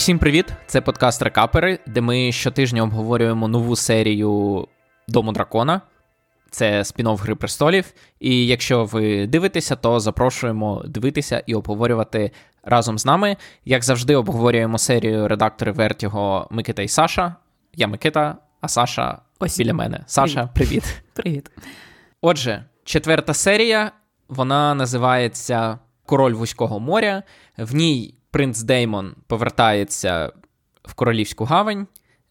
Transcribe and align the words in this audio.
Усім 0.00 0.18
привіт! 0.18 0.52
Це 0.66 0.80
подкаст 0.80 1.22
Рекапери, 1.22 1.78
де 1.86 2.00
ми 2.00 2.32
щотижня 2.32 2.82
обговорюємо 2.82 3.48
нову 3.48 3.76
серію 3.76 4.66
Дому 5.08 5.32
дракона. 5.32 5.80
Це 6.50 6.82
спін-офф 6.82 7.16
Гри 7.16 7.34
престолів. 7.34 7.92
І 8.20 8.46
якщо 8.46 8.84
ви 8.84 9.26
дивитеся, 9.26 9.76
то 9.76 10.00
запрошуємо 10.00 10.82
дивитися 10.86 11.42
і 11.46 11.54
обговорювати 11.54 12.30
разом 12.62 12.98
з 12.98 13.06
нами. 13.06 13.36
Як 13.64 13.84
завжди, 13.84 14.16
обговорюємо 14.16 14.78
серію 14.78 15.28
редактори 15.28 15.72
Вертіго 15.72 16.48
Микита 16.50 16.82
і 16.82 16.88
Саша. 16.88 17.34
Я 17.74 17.86
Микита, 17.86 18.36
а 18.60 18.68
Саша 18.68 19.18
Ось 19.38 19.58
біля 19.58 19.74
мене. 19.74 20.04
Саша, 20.06 20.46
привіт. 20.54 21.02
Привіт. 21.12 21.50
Отже, 22.20 22.64
четверта 22.84 23.34
серія. 23.34 23.92
Вона 24.28 24.74
називається 24.74 25.78
Король 26.06 26.32
Вузького 26.32 26.80
моря. 26.80 27.22
В 27.58 27.74
ній 27.74 28.14
принц 28.30 28.62
Деймон 28.62 29.14
повертається 29.26 30.32
в 30.84 30.94
королівську 30.94 31.44
гавань, 31.44 31.86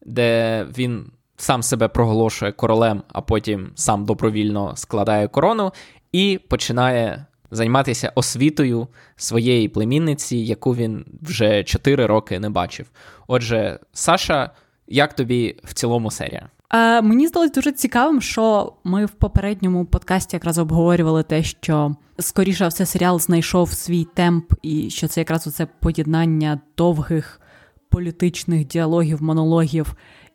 де 0.05 0.63
він 0.77 1.11
сам 1.37 1.63
себе 1.63 1.87
проголошує 1.87 2.51
королем, 2.51 3.03
а 3.07 3.21
потім 3.21 3.71
сам 3.75 4.05
добровільно 4.05 4.75
складає 4.75 5.27
корону 5.27 5.71
і 6.11 6.39
починає 6.49 7.25
займатися 7.51 8.11
освітою 8.15 8.87
своєї 9.15 9.69
племінниці, 9.69 10.37
яку 10.37 10.75
він 10.75 11.05
вже 11.21 11.63
4 11.63 12.05
роки 12.05 12.39
не 12.39 12.49
бачив. 12.49 12.91
Отже, 13.27 13.79
Саша, 13.93 14.51
як 14.87 15.13
тобі 15.13 15.57
в 15.63 15.73
цілому 15.73 16.11
серія? 16.11 16.49
Е, 16.73 17.01
Мені 17.01 17.27
здалось 17.27 17.51
дуже 17.51 17.71
цікавим, 17.71 18.21
що 18.21 18.73
ми 18.83 19.05
в 19.05 19.11
попередньому 19.11 19.85
подкасті 19.85 20.35
якраз 20.35 20.57
обговорювали 20.57 21.23
те, 21.23 21.43
що 21.43 21.95
скоріше 22.19 22.67
все 22.67 22.85
серіал 22.85 23.19
знайшов 23.19 23.73
свій 23.73 24.07
темп, 24.13 24.53
і 24.61 24.89
що 24.89 25.07
це 25.07 25.21
якраз 25.21 25.47
оце 25.47 25.67
поєднання 25.79 26.59
довгих 26.77 27.41
політичних 27.89 28.67
діалогів, 28.67 29.23
монологів 29.23 29.93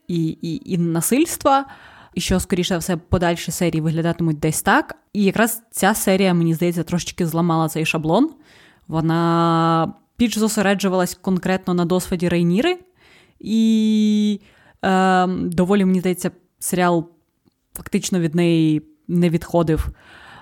і, 0.09 0.27
і, 0.27 0.73
і 0.73 0.79
насильства. 0.79 1.65
І 2.15 2.21
що, 2.21 2.41
скоріше 2.41 2.79
все, 2.79 2.97
подальші 2.97 3.51
серії 3.51 3.81
виглядатимуть 3.81 4.39
десь 4.39 4.63
так. 4.63 4.97
І 5.13 5.25
якраз 5.25 5.63
ця 5.71 5.95
серія, 5.95 6.35
мені 6.35 6.55
здається, 6.55 6.83
трошечки 6.83 7.27
зламала 7.27 7.69
цей 7.69 7.87
шаблон. 7.87 8.31
Вона 8.89 9.95
більш 10.19 10.39
зосереджувалась 10.39 11.15
конкретно 11.15 11.75
на 11.75 11.85
досвіді 11.85 12.29
Рейніри. 12.29 12.79
І 13.41 14.41
е, 14.85 15.27
доволі, 15.29 15.85
мені 15.85 16.01
здається, 16.01 16.31
серіал 16.59 17.09
фактично 17.77 18.21
від 18.21 18.35
неї 18.35 18.83
не 19.09 19.31
відходив. 19.31 19.89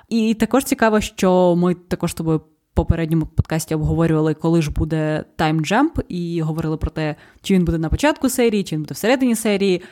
І 0.08 0.34
також 0.34 0.64
цікаво, 0.64 1.00
що 1.00 1.56
ми 1.56 1.74
також 1.74 2.10
з 2.10 2.14
тобою 2.14 2.38
в 2.38 2.74
попередньому 2.74 3.26
подкасті 3.26 3.74
обговорювали, 3.74 4.34
коли 4.34 4.62
ж 4.62 4.70
буде 4.70 5.24
таймджемп, 5.36 5.98
і 6.08 6.42
говорили 6.42 6.76
про 6.76 6.90
те, 6.90 7.16
чи 7.42 7.54
він 7.54 7.64
буде 7.64 7.78
на 7.78 7.88
початку 7.88 8.28
серії, 8.28 8.64
чи 8.64 8.76
він 8.76 8.82
буде 8.82 8.94
всередині 8.94 9.36
серії, 9.36 9.82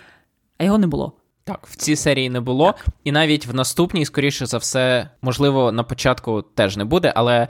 а 0.58 0.64
його 0.64 0.78
не 0.78 0.86
було. 0.86 1.12
Так, 1.44 1.66
в 1.66 1.76
цій 1.76 1.96
серії 1.96 2.30
не 2.30 2.40
було, 2.40 2.72
так. 2.72 2.86
і 3.04 3.12
навіть 3.12 3.46
в 3.46 3.54
наступній, 3.54 4.04
скоріше 4.04 4.46
за 4.46 4.58
все, 4.58 5.10
можливо, 5.22 5.72
на 5.72 5.82
початку 5.82 6.42
теж 6.42 6.76
не 6.76 6.84
буде, 6.84 7.12
але 7.16 7.48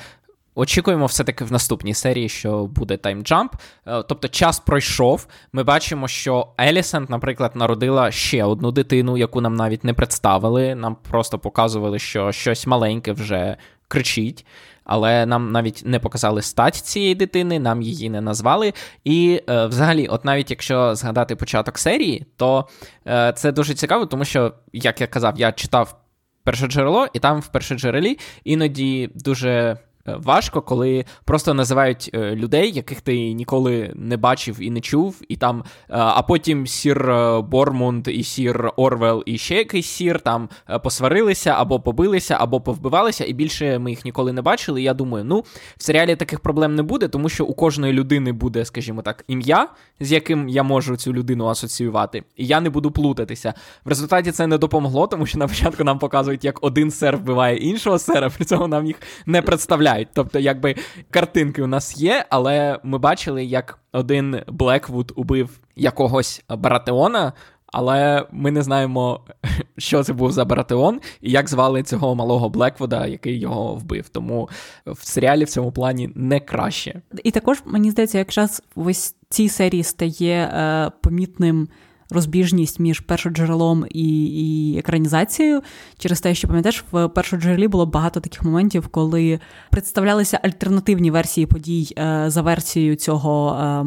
Очікуємо 0.61 1.06
все-таки 1.06 1.44
в 1.44 1.53
наступній 1.53 1.94
серії, 1.94 2.28
що 2.28 2.66
буде 2.66 2.97
таймджамп. 2.97 3.53
Е, 3.86 4.03
тобто 4.03 4.28
час 4.28 4.61
пройшов. 4.61 5.27
Ми 5.52 5.62
бачимо, 5.62 6.08
що 6.08 6.48
Елісент, 6.61 7.11
наприклад, 7.11 7.57
народила 7.57 8.11
ще 8.11 8.45
одну 8.45 8.73
дитину, 8.73 9.17
яку 9.17 9.40
нам 9.40 9.55
навіть 9.55 9.85
не 9.85 9.95
представили. 9.95 10.74
Нам 10.74 10.96
просто 11.11 11.39
показували, 11.39 11.98
що 11.98 12.33
щось 12.33 12.67
маленьке 12.67 13.12
вже 13.12 13.57
кричить. 13.89 14.46
Але 14.85 15.27
нам 15.27 15.52
навіть 15.52 15.83
не 15.85 15.98
показали 15.98 16.42
стать 16.42 16.74
цієї 16.74 17.14
дитини, 17.14 17.58
нам 17.58 17.83
її 17.83 18.11
не 18.11 18.20
назвали. 18.20 18.73
І 19.05 19.42
е, 19.48 19.67
взагалі, 19.67 20.06
от 20.06 20.24
навіть 20.24 20.51
якщо 20.51 20.95
згадати 20.95 21.36
початок 21.36 21.79
серії, 21.79 22.27
то 22.36 22.68
е, 23.06 23.33
це 23.36 23.52
дуже 23.52 23.74
цікаво, 23.74 24.06
тому 24.06 24.24
що, 24.24 24.52
як 24.73 25.01
я 25.01 25.06
казав, 25.06 25.35
я 25.36 25.52
читав 25.52 25.96
перше 26.45 26.67
джерело, 26.67 27.06
і 27.12 27.18
там 27.18 27.40
в 27.40 27.46
першоджерелі 27.46 28.18
іноді 28.45 29.11
дуже. 29.14 29.79
Е, 30.08 30.16
важко, 30.18 30.62
коли 30.62 31.05
просто 31.24 31.55
називають 31.55 32.11
е, 32.14 32.34
людей, 32.36 32.72
яких 32.72 33.00
ти 33.00 33.33
ніколи 33.33 33.92
не 33.94 34.16
бачив 34.16 34.56
і 34.61 34.70
не 34.70 34.80
чув, 34.80 35.22
і 35.28 35.36
там, 35.36 35.58
е, 35.61 35.64
а 35.88 36.22
потім 36.22 36.66
сір 36.66 37.12
Бормунд 37.42 38.08
і 38.08 38.22
сір 38.22 38.72
Орвел, 38.77 39.22
і 39.27 39.38
ще 39.38 39.55
якийсь 39.55 39.86
сір 39.86 40.20
там 40.20 40.48
посварилися 40.83 41.55
або 41.58 41.80
побилися, 41.80 42.36
або 42.40 42.61
повбивалися, 42.61 43.24
і 43.24 43.33
більше 43.33 43.78
ми 43.78 43.90
їх 43.90 44.05
ніколи 44.05 44.33
не 44.33 44.42
бачили. 44.42 44.83
Я 44.83 44.94
думаю, 44.94 45.24
ну 45.24 45.44
в 45.77 45.83
серіалі 45.83 46.17
таких 46.17 46.40
проблем 46.40 46.74
не 46.74 46.82
буде, 46.82 47.08
тому 47.08 47.28
що 47.28 47.44
у 47.44 47.55
кожної 47.55 47.92
людини 47.92 48.32
буде, 48.32 48.64
скажімо 48.64 49.02
так, 49.02 49.24
ім'я, 49.28 49.68
з 50.00 50.12
яким 50.12 50.48
я 50.48 50.62
можу 50.62 50.96
цю 50.96 51.12
людину 51.12 51.46
асоціювати, 51.46 52.24
і 52.36 52.46
я 52.46 52.61
не 52.61 52.70
буду 52.70 52.90
плутатися. 52.90 53.55
В 53.84 53.88
результаті 53.88 54.32
це 54.32 54.46
не 54.46 54.58
допомогло, 54.58 55.06
тому 55.06 55.27
що 55.27 55.38
на 55.38 55.48
початку 55.48 55.84
нам 55.84 55.98
показують, 55.98 56.44
як 56.44 56.64
один 56.64 56.90
сер 56.90 57.17
вбиває 57.17 57.56
іншого 57.56 57.98
сера, 57.98 58.30
при 58.30 58.44
цьому 58.44 58.68
нам 58.68 58.86
їх 58.86 58.96
не 59.27 59.42
представляють 59.42 59.89
виявляють. 59.90 60.08
Тобто, 60.14 60.39
якби 60.39 60.74
картинки 61.11 61.62
у 61.62 61.67
нас 61.67 61.96
є, 61.96 62.24
але 62.30 62.78
ми 62.83 62.98
бачили, 62.98 63.45
як 63.45 63.78
один 63.92 64.40
Блеквуд 64.48 65.12
убив 65.17 65.61
якогось 65.77 66.42
Баратеона. 66.48 67.33
Але 67.73 68.27
ми 68.33 68.50
не 68.50 68.62
знаємо, 68.62 69.20
що 69.79 70.02
це 70.02 70.12
був 70.12 70.33
за 70.33 70.45
Баратеон 70.45 71.00
і 71.20 71.30
як 71.30 71.48
звали 71.48 71.83
цього 71.83 72.14
малого 72.14 72.48
Блеквуда, 72.48 73.06
який 73.06 73.39
його 73.39 73.74
вбив. 73.74 74.08
Тому 74.08 74.48
в 74.86 75.06
серіалі 75.06 75.45
в 75.45 75.48
цьому 75.48 75.73
плані 75.73 76.11
не 76.14 76.40
краще. 76.40 77.02
І 77.24 77.30
також 77.30 77.62
мені 77.64 77.90
здається, 77.90 78.18
якраз 78.18 78.62
ось 78.74 79.14
цій 79.29 79.48
серії 79.48 79.83
стає 79.83 80.45
е, 80.45 80.90
помітним 81.00 81.68
розбіжність 82.13 82.81
між 82.81 83.01
першоджерелом 83.01 83.87
і 83.91 84.25
і 84.25 84.79
екранізацією 84.79 85.63
через 85.98 86.21
те, 86.21 86.35
що 86.35 86.48
пам'ятаєш, 86.48 86.85
в 86.93 87.09
першоджерелі 87.09 87.69
було 87.69 87.87
багато 87.87 88.21
таких 88.21 88.43
моментів, 88.43 88.89
коли 88.89 89.41
представлялися 89.71 90.41
альтернативні 90.43 91.11
версії 91.11 91.47
подій 91.47 91.95
е, 91.98 92.25
за 92.29 92.43
версією 92.43 92.97
цього. 92.97 93.59
Е, 93.61 93.85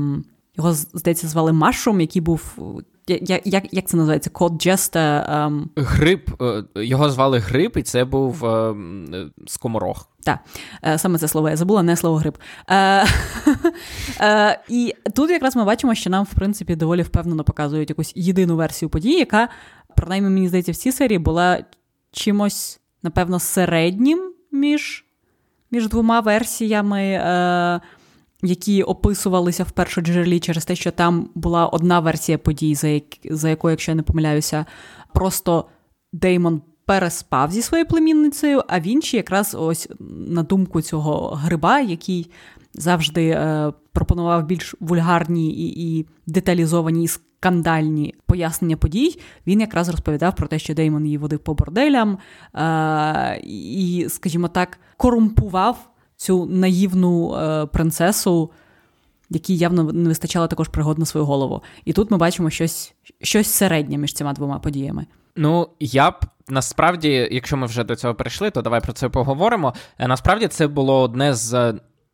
його 0.56 0.74
здається, 0.74 1.28
звали 1.28 1.54
Машрум, 1.54 2.02
який 2.02 2.22
був 2.22 2.58
як 3.08 3.48
як, 3.48 3.74
як 3.74 3.88
це 3.88 3.98
називається? 3.98 4.30
Код 4.30 4.62
Джеста. 4.62 5.26
Ем... 5.30 5.70
Гриб. 5.76 6.22
Е, 6.42 6.64
його 6.76 7.10
звали 7.10 7.40
Гриб, 7.40 7.72
і 7.76 7.84
це 7.84 8.06
був 8.06 8.46
е, 8.46 8.76
скоморох. 9.48 10.10
Так, 10.24 10.40
е, 10.86 10.98
саме 10.98 11.18
це 11.18 11.28
слово 11.28 11.50
я 11.50 11.56
забула, 11.56 11.84
не 11.84 11.96
слово 11.96 12.18
гриб. 12.18 12.38
Е, 12.70 13.06
е, 14.22 14.60
І 14.70 14.94
тут 15.16 15.30
якраз 15.30 15.56
ми 15.56 15.64
бачимо, 15.64 15.96
що 15.96 16.10
нам, 16.10 16.26
в 16.26 16.34
принципі, 16.34 16.76
доволі 16.76 17.02
впевнено 17.02 17.44
показують 17.44 17.90
якусь 17.90 18.14
єдину 18.16 18.56
версію 18.56 18.90
події, 18.90 19.20
яка, 19.20 19.50
принаймні, 19.96 20.30
мені 20.30 20.48
здається, 20.48 20.72
в 20.72 20.76
цій 20.76 20.92
серії 20.92 21.20
була 21.20 21.64
чимось, 22.12 22.80
напевно, 23.04 23.40
середнім 23.40 24.34
між 24.52 25.06
між 25.72 25.88
двома 25.88 26.20
версіями. 26.20 27.02
Е, 27.02 27.82
які 28.46 28.84
описувалися 28.84 29.64
в 29.64 29.72
першоджерелі 29.72 30.40
через 30.40 30.66
те, 30.66 30.76
що 30.76 30.92
там 30.92 31.30
була 31.36 31.68
одна 31.68 32.00
версія 32.00 32.38
подій, 32.38 32.76
за 32.76 32.88
як, 32.88 33.04
за 33.30 33.50
якою, 33.50 33.72
якщо 33.72 33.92
я 33.92 33.96
не 33.96 34.04
помиляюся, 34.04 34.66
просто 35.14 35.66
Деймон 36.14 36.62
переспав 36.86 37.52
зі 37.52 37.62
своєю 37.62 37.88
племінницею, 37.88 38.64
а 38.68 38.80
в 38.80 38.88
іншій 38.88 39.18
якраз 39.18 39.56
ось 39.60 39.90
на 40.28 40.44
думку 40.44 40.82
цього 40.82 41.30
гриба, 41.30 41.80
який 41.80 42.32
завжди 42.74 43.30
е, 43.30 43.74
пропонував 43.92 44.46
більш 44.46 44.76
вульгарні 44.80 45.50
і, 45.50 45.98
і 45.98 46.06
деталізовані 46.28 47.08
скандальні 47.08 48.16
пояснення 48.26 48.78
подій, 48.78 49.20
він 49.48 49.62
якраз 49.62 49.90
розповідав 49.90 50.36
про 50.36 50.48
те, 50.48 50.60
що 50.60 50.74
Деймон 50.74 51.06
її 51.06 51.18
водив 51.18 51.40
по 51.40 51.54
борделям 51.54 52.18
е, 52.56 53.42
і, 53.44 54.06
скажімо 54.10 54.48
так, 54.48 54.80
корумпував 54.98 55.90
цю 56.16 56.46
наївну 56.46 57.36
е, 57.36 57.66
принцесу, 57.66 58.52
якій 59.30 59.58
явно 59.58 59.84
не 59.84 60.10
вистачало 60.10 60.48
також 60.48 60.68
пригод 60.68 61.00
на 61.00 61.06
свою 61.06 61.26
голову. 61.26 61.64
І 61.86 61.94
тут 61.94 62.12
ми 62.12 62.18
бачимо 62.18 62.50
щось, 62.50 62.94
щось 63.22 63.48
середнє 63.48 63.98
між 63.98 64.14
цими 64.14 64.34
двома 64.34 64.60
подіями. 64.60 65.06
Ну, 65.36 65.70
я 65.80 66.12
б 66.12 66.16
насправді, 66.48 67.30
якщо 67.32 67.58
ми 67.58 67.68
вже 67.68 67.84
до 67.84 67.96
цього 67.96 68.16
прийшли, 68.16 68.52
то 68.52 68.62
давай 68.62 68.82
про 68.82 68.94
це 68.94 69.10
поговоримо. 69.10 69.74
Е, 70.00 70.08
насправді 70.08 70.48
це 70.48 70.68
було 70.68 71.02
одне 71.02 71.34
з 71.34 71.74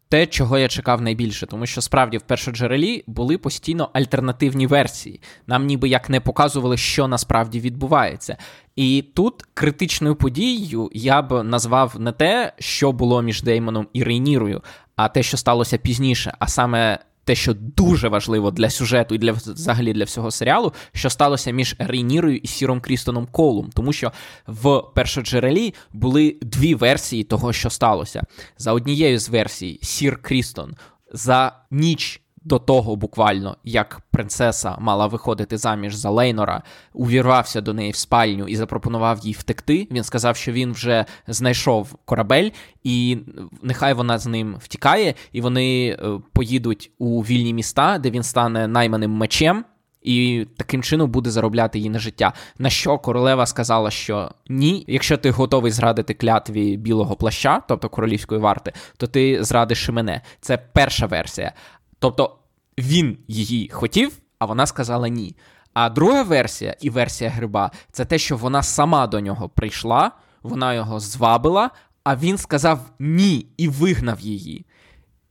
те, 0.10 0.28
чого 0.28 0.58
я 0.58 0.68
чекав 0.68 1.02
найбільше, 1.02 1.46
тому 1.46 1.66
що 1.66 1.82
справді 1.82 2.18
в 2.18 2.22
першоджерелі 2.22 3.04
були 3.08 3.38
постійно 3.38 3.90
альтернативні 3.94 4.68
версії. 4.68 5.22
Нам 5.48 5.66
ніби 5.66 5.90
як 5.90 6.10
не 6.10 6.20
показували, 6.20 6.78
що 6.78 7.08
насправді 7.08 7.60
відбувається. 7.60 8.38
І 8.76 9.06
тут 9.16 9.44
критичною 9.54 10.16
подією 10.16 10.90
я 10.94 11.22
б 11.22 11.44
назвав 11.44 12.00
не 12.00 12.12
те, 12.12 12.54
що 12.60 12.92
було 12.92 13.22
між 13.22 13.44
Деймоном 13.44 13.88
і 13.94 14.04
Рейнірою, 14.04 14.62
а 14.96 15.10
те, 15.10 15.24
що 15.24 15.38
сталося 15.38 15.78
пізніше, 15.78 16.34
а 16.40 16.48
саме 16.48 17.00
те, 17.24 17.36
що 17.36 17.54
дуже 17.54 18.08
важливо 18.08 18.52
для 18.52 18.70
сюжету 18.70 19.16
і 19.16 19.18
для 19.18 19.32
взагалі 19.32 19.94
для 19.94 20.04
всього 20.04 20.32
серіалу, 20.32 20.74
що 20.94 21.10
сталося 21.10 21.52
між 21.52 21.76
Рейнірою 21.80 22.38
і 22.38 22.48
Сіром 22.48 22.82
Крістоном 22.82 23.28
Колом, 23.32 23.70
тому 23.74 23.94
що 23.94 24.12
в 24.48 24.82
першоджерелі 24.96 25.74
були 25.94 26.38
дві 26.42 26.76
версії 26.76 27.24
того, 27.24 27.54
що 27.54 27.70
сталося. 27.70 28.24
За 28.58 28.74
однією 28.74 29.20
з 29.20 29.30
версій, 29.30 29.80
Сір 29.82 30.22
Крістон 30.22 30.76
за 31.12 31.52
ніч 31.72 32.22
до 32.44 32.60
того, 32.60 32.96
буквально, 32.96 33.58
як 33.64 34.02
принцеса 34.12 34.76
мала 34.80 35.08
виходити 35.08 35.58
заміж 35.58 35.96
за 35.96 36.10
Лейнора, 36.10 36.64
увірвався 36.94 37.62
до 37.62 37.74
неї 37.74 37.92
в 37.92 37.96
спальню 37.96 38.48
і 38.48 38.56
запропонував 38.56 39.20
їй 39.24 39.34
втекти. 39.34 39.88
Він 39.92 40.04
сказав, 40.04 40.36
що 40.36 40.52
він 40.52 40.72
вже 40.72 41.06
знайшов 41.28 41.96
корабель, 42.06 42.50
і 42.84 43.18
нехай 43.64 43.94
вона 43.94 44.18
з 44.18 44.28
ним 44.28 44.56
втікає, 44.60 45.14
і 45.32 45.42
вони 45.42 45.90
е, 45.90 46.20
поїдуть 46.34 46.92
у 46.98 47.22
вільні 47.22 47.54
міста, 47.54 47.98
де 47.98 48.10
він 48.10 48.24
стане 48.24 48.68
найманим 48.68 49.12
мечем. 49.12 49.66
І 50.02 50.48
таким 50.58 50.84
чином 50.84 51.12
буде 51.12 51.30
заробляти 51.30 51.78
її 51.78 51.90
на 51.90 52.00
життя. 52.00 52.34
На 52.58 52.70
що 52.70 52.98
королева 52.98 53.46
сказала, 53.46 53.92
що 53.92 54.32
ні, 54.50 54.86
якщо 54.88 55.18
ти 55.18 55.32
готовий 55.32 55.72
зрадити 55.72 56.14
клятві 56.14 56.78
білого 56.78 57.16
плаща, 57.16 57.62
тобто 57.68 57.90
королівської 57.90 58.42
варти, 58.42 58.74
то 58.98 59.08
ти 59.08 59.44
зрадиш 59.44 59.90
і 59.90 59.92
мене. 59.92 60.22
Це 60.42 60.58
перша 60.58 61.06
версія. 61.06 61.54
Тобто 62.00 62.36
він 62.78 63.18
її 63.28 63.70
хотів, 63.70 64.12
а 64.40 64.46
вона 64.46 64.66
сказала 64.66 65.08
ні. 65.08 65.36
А 65.74 65.90
друга 65.90 66.24
версія 66.24 66.76
і 66.82 66.90
версія 66.90 67.30
гриба 67.30 67.72
це 67.92 68.06
те, 68.06 68.18
що 68.18 68.38
вона 68.38 68.64
сама 68.64 69.08
до 69.08 69.20
нього 69.20 69.50
прийшла, 69.50 70.12
вона 70.44 70.74
його 70.74 71.00
звабила, 71.00 71.70
а 72.04 72.16
він 72.16 72.38
сказав 72.38 72.80
ні 73.00 73.48
і 73.58 73.68
вигнав 73.68 74.20
її. 74.22 74.66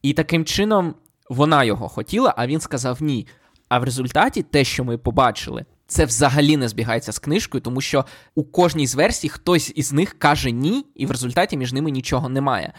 І 0.03 0.13
таким 0.13 0.45
чином 0.45 0.95
вона 1.29 1.65
його 1.65 1.89
хотіла, 1.89 2.35
а 2.37 2.47
він 2.47 2.61
сказав 2.61 3.03
ні. 3.03 3.27
А 3.69 3.79
в 3.79 3.85
результаті 3.85 4.43
те, 4.43 4.65
що 4.65 4.85
ми 4.85 4.99
побачили, 4.99 5.65
це 5.87 6.05
взагалі 6.05 6.57
не 6.57 6.69
збігається 6.69 7.13
з 7.13 7.19
книжкою, 7.19 7.61
тому 7.61 7.81
що 7.81 8.05
у 8.35 8.45
кожній 8.45 8.87
з 8.87 8.95
версій 8.95 9.29
хтось 9.29 9.73
із 9.77 9.93
них 9.93 10.19
каже 10.19 10.51
ні, 10.51 10.87
і 10.95 11.07
в 11.07 11.11
результаті 11.11 11.57
між 11.57 11.73
ними 11.73 11.91
нічого 11.91 12.29
немає. 12.29 12.73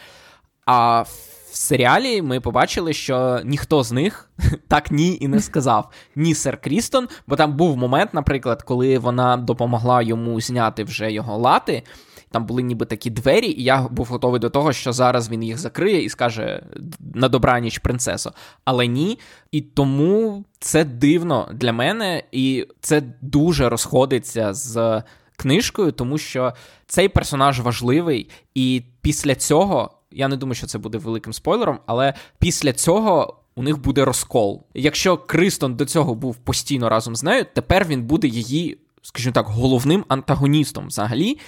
А 0.65 1.03
в 1.51 1.55
серіалі 1.55 2.21
ми 2.21 2.39
побачили, 2.39 2.93
що 2.93 3.41
ніхто 3.45 3.83
з 3.83 3.91
них 3.91 4.29
так 4.67 4.91
ні 4.91 5.17
і 5.21 5.27
не 5.27 5.39
сказав. 5.39 5.89
Ні, 6.15 6.35
сер 6.35 6.61
Крістон, 6.61 7.07
бо 7.27 7.35
там 7.35 7.57
був 7.57 7.77
момент, 7.77 8.13
наприклад, 8.13 8.63
коли 8.63 8.97
вона 8.97 9.37
допомогла 9.37 10.01
йому 10.01 10.41
зняти 10.41 10.83
вже 10.83 11.11
його 11.11 11.37
лати. 11.37 11.83
Там 12.31 12.45
були 12.45 12.61
ніби 12.61 12.85
такі 12.85 13.09
двері, 13.09 13.47
і 13.47 13.63
я 13.63 13.87
був 13.87 14.05
готовий 14.05 14.39
до 14.39 14.49
того, 14.49 14.73
що 14.73 14.93
зараз 14.93 15.29
він 15.29 15.43
їх 15.43 15.57
закриє 15.57 16.03
і 16.03 16.09
скаже 16.09 16.63
на 16.99 17.29
добраніч 17.29 17.77
принцесо. 17.77 18.33
Але 18.65 18.87
ні. 18.87 19.19
І 19.51 19.61
тому 19.61 20.45
це 20.59 20.83
дивно 20.83 21.49
для 21.53 21.73
мене, 21.73 22.23
і 22.31 22.67
це 22.81 23.03
дуже 23.21 23.69
розходиться 23.69 24.53
з 24.53 25.03
книжкою, 25.37 25.91
тому 25.91 26.17
що 26.17 26.53
цей 26.87 27.09
персонаж 27.09 27.59
важливий, 27.59 28.29
і 28.55 28.83
після 29.01 29.35
цього. 29.35 29.98
Я 30.11 30.27
не 30.27 30.37
думаю, 30.37 30.55
що 30.55 30.67
це 30.67 30.77
буде 30.77 30.97
великим 30.97 31.33
спойлером, 31.33 31.79
але 31.85 32.13
після 32.39 32.73
цього 32.73 33.39
у 33.55 33.63
них 33.63 33.81
буде 33.81 34.05
розкол. 34.05 34.63
Якщо 34.73 35.17
Кристон 35.17 35.75
до 35.75 35.85
цього 35.85 36.15
був 36.15 36.35
постійно 36.35 36.89
разом 36.89 37.15
з 37.15 37.23
нею, 37.23 37.45
тепер 37.53 37.85
він 37.85 38.03
буде 38.03 38.27
її, 38.27 38.77
скажімо 39.01 39.33
так, 39.33 39.45
головним 39.47 40.05
антагоністом 40.07 40.87
взагалі. 40.87 41.39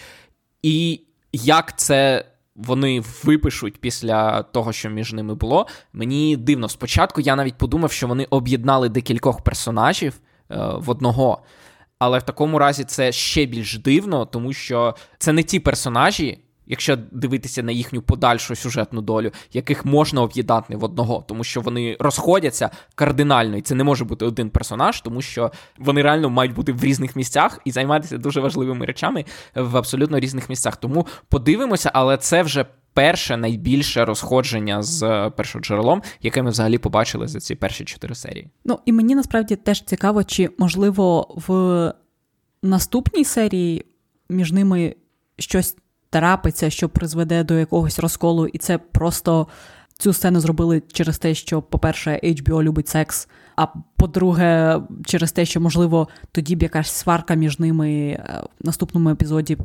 І 0.62 1.02
як 1.34 1.78
це 1.78 2.26
вони 2.56 3.04
випишуть 3.24 3.82
після 3.82 4.44
того, 4.44 4.74
що 4.74 4.90
між 4.90 5.14
ними 5.14 5.36
було, 5.36 5.68
мені 5.94 6.38
дивно. 6.38 6.70
Спочатку 6.70 7.22
я 7.22 7.36
навіть 7.36 7.58
подумав, 7.58 7.92
що 7.92 8.08
вони 8.08 8.28
об'єднали 8.30 8.90
декількох 8.90 9.42
персонажів 9.42 10.14
е, 10.14 10.56
в 10.78 10.90
одного. 10.90 11.44
Але 12.00 12.20
в 12.20 12.24
такому 12.24 12.60
разі 12.60 12.84
це 12.84 13.12
ще 13.12 13.46
більш 13.46 13.78
дивно, 13.78 14.26
тому 14.26 14.54
що 14.54 14.96
це 15.18 15.34
не 15.34 15.44
ті 15.44 15.60
персонажі, 15.60 16.40
якщо 16.72 16.98
дивитися 17.12 17.64
на 17.64 17.72
їхню 17.72 18.02
подальшу 18.02 18.56
сюжетну 18.56 19.02
долю, 19.02 19.32
яких 19.54 19.86
можна 19.86 20.22
об'єднати 20.22 20.76
в 20.76 20.84
одного, 20.84 21.26
тому 21.28 21.44
що 21.44 21.62
вони 21.62 21.98
розходяться 22.00 22.70
кардинально, 22.96 23.58
і 23.58 23.62
це 23.62 23.76
не 23.76 23.84
може 23.84 24.06
бути 24.06 24.26
один 24.26 24.50
персонаж, 24.50 25.02
тому 25.02 25.22
що 25.22 25.52
вони 25.78 26.02
реально 26.02 26.30
мають 26.30 26.54
бути 26.54 26.72
в 26.72 26.84
різних 26.84 27.16
місцях 27.16 27.60
і 27.66 27.72
займатися 27.72 28.18
дуже 28.18 28.40
важливими 28.42 28.86
речами 28.86 29.26
в 29.56 29.78
абсолютно 29.78 30.20
різних 30.20 30.50
місцях. 30.50 30.76
Тому 30.76 31.08
подивимося, 31.30 31.92
але 31.94 32.18
це 32.18 32.44
вже. 32.44 32.66
Перше 32.94 33.38
найбільше 33.38 34.06
розходження 34.06 34.84
з 34.84 35.30
першоджерелом, 35.38 36.02
яке 36.22 36.44
ми 36.44 36.50
взагалі 36.50 36.78
побачили 36.78 37.28
за 37.28 37.40
ці 37.40 37.56
перші 37.56 37.86
чотири 37.86 38.16
серії. 38.16 38.50
Ну 38.66 38.80
і 38.86 38.92
мені 38.92 39.16
насправді 39.16 39.56
теж 39.56 39.84
цікаво, 39.84 40.24
чи 40.24 40.50
можливо 40.58 41.36
в 41.48 41.94
наступній 42.64 43.26
серії 43.26 43.86
між 44.30 44.52
ними 44.52 44.96
щось 45.40 45.78
трапиться, 46.12 46.70
що 46.70 46.90
призведе 46.90 47.44
до 47.44 47.54
якогось 47.54 48.00
розколу, 48.00 48.48
і 48.48 48.58
це 48.58 48.78
просто 48.78 49.48
цю 49.98 50.14
сцену 50.14 50.40
зробили 50.40 50.82
через 50.94 51.18
те, 51.18 51.34
що, 51.34 51.62
по-перше, 51.62 52.20
HBO 52.24 52.64
любить 52.64 52.88
секс. 52.88 53.28
А 53.56 53.68
по-друге, 53.96 54.80
через 55.06 55.32
те, 55.32 55.46
що, 55.46 55.62
можливо, 55.62 56.08
тоді 56.32 56.56
б 56.56 56.64
якась 56.64 56.92
сварка 56.92 57.34
між 57.34 57.60
ними 57.60 57.92
е, 57.92 58.44
в 58.62 58.66
наступному 58.66 59.10
епізоді 59.10 59.58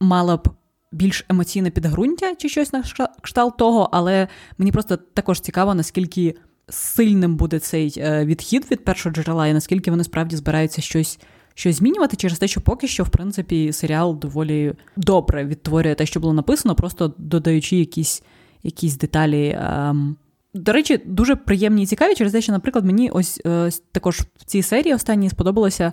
мала 0.00 0.36
б 0.36 0.48
більш 0.92 1.26
емоційне 1.28 1.70
підґрунтя 1.70 2.34
чи 2.34 2.48
щось 2.48 2.72
на 2.72 2.82
кшталт 3.22 3.56
того, 3.56 3.88
але 3.92 4.28
мені 4.58 4.72
просто 4.72 4.96
також 4.96 5.40
цікаво, 5.40 5.74
наскільки 5.74 6.34
сильним 6.68 7.36
буде 7.36 7.58
цей 7.58 7.94
е, 7.96 8.24
відхід 8.24 8.66
від 8.70 8.84
першого 8.84 9.14
джерела, 9.14 9.46
і 9.46 9.52
наскільки 9.52 9.90
вони 9.90 10.04
справді 10.04 10.36
збираються 10.36 10.82
щось 10.82 11.18
щось 11.58 11.76
змінювати 11.76 12.16
через 12.16 12.38
те, 12.38 12.48
що 12.48 12.60
поки 12.60 12.88
що, 12.88 13.04
в 13.04 13.08
принципі, 13.08 13.72
серіал 13.72 14.18
доволі 14.18 14.74
добре 14.96 15.44
відтворює 15.44 15.94
те, 15.94 16.06
що 16.06 16.20
було 16.20 16.32
написано, 16.32 16.74
просто 16.74 17.14
додаючи 17.18 17.76
якісь 17.76 18.22
якісь 18.62 18.96
деталі. 18.96 19.58
Ем... 19.60 20.16
До 20.54 20.72
речі, 20.72 21.00
дуже 21.06 21.36
приємні 21.36 21.82
і 21.82 21.86
цікаві 21.86 22.14
через 22.14 22.32
те, 22.32 22.40
що, 22.40 22.52
наприклад, 22.52 22.84
мені 22.84 23.10
ось, 23.10 23.40
ось 23.44 23.82
також 23.92 24.20
в 24.20 24.44
цій 24.44 24.62
серії 24.62 24.94
останній 24.94 25.30
сподобалося. 25.30 25.92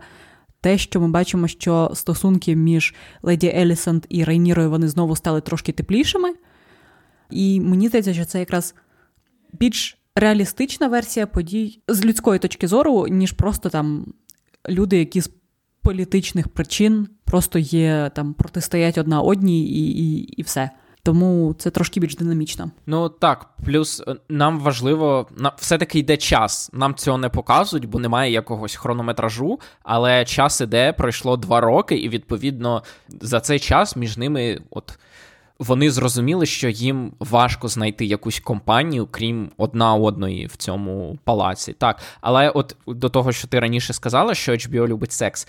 Те, 0.61 0.77
що 0.77 1.01
ми 1.01 1.07
бачимо, 1.07 1.47
що 1.47 1.91
стосунки 1.93 2.55
між 2.55 2.93
Леді 3.21 3.53
Елісант 3.55 4.05
і 4.09 4.23
Рейнірою 4.23 4.69
вони 4.69 4.87
знову 4.87 5.15
стали 5.15 5.41
трошки 5.41 5.71
теплішими. 5.71 6.33
І 7.29 7.61
мені 7.61 7.87
здається, 7.87 8.13
що 8.13 8.25
це 8.25 8.39
якраз 8.39 8.75
більш 9.53 9.97
реалістична 10.15 10.87
версія 10.87 11.27
подій 11.27 11.79
з 11.87 12.05
людської 12.05 12.39
точки 12.39 12.67
зору, 12.67 13.07
ніж 13.07 13.31
просто 13.31 13.69
там 13.69 14.13
люди, 14.69 14.97
які 14.97 15.21
політичних 15.85 16.47
причин 16.47 17.07
просто 17.25 17.59
є 17.59 18.11
там 18.15 18.33
протистоять 18.33 18.97
одна 18.97 19.21
одній 19.21 19.65
і, 19.67 20.03
і, 20.03 20.17
і 20.17 20.41
все. 20.41 20.69
Тому 21.03 21.55
це 21.57 21.71
трошки 21.71 21.99
більш 21.99 22.15
динамічно. 22.15 22.71
Ну 22.85 23.09
так, 23.09 23.49
плюс 23.65 24.03
е, 24.07 24.15
нам 24.29 24.59
важливо, 24.59 25.27
все-таки 25.57 25.99
йде 25.99 26.17
час. 26.17 26.69
Нам 26.73 26.95
цього 26.95 27.17
не 27.17 27.29
показують, 27.29 27.85
бо 27.85 27.99
немає 27.99 28.31
якогось 28.31 28.75
хронометражу. 28.75 29.59
Але 29.83 30.25
час 30.25 30.61
іде, 30.61 30.93
пройшло 30.93 31.37
два 31.37 31.61
роки, 31.61 31.95
і 31.95 32.09
відповідно 32.09 32.83
за 33.21 33.39
цей 33.39 33.59
час 33.59 33.95
між 33.95 34.17
ними, 34.17 34.61
от 34.69 34.99
вони 35.59 35.91
зрозуміли, 35.91 36.45
що 36.45 36.69
їм 36.69 37.13
важко 37.19 37.67
знайти 37.67 38.05
якусь 38.05 38.39
компанію, 38.39 39.07
крім 39.11 39.51
одна 39.57 39.95
одної 39.95 40.45
в 40.45 40.55
цьому 40.55 41.17
палаці. 41.23 41.73
Так, 41.73 42.01
але 42.21 42.49
от 42.49 42.75
до 42.87 43.09
того, 43.09 43.31
що 43.31 43.47
ти 43.47 43.59
раніше 43.59 43.93
сказала, 43.93 44.35
що 44.35 44.51
HBO 44.51 44.87
любить 44.87 45.11
секс. 45.11 45.47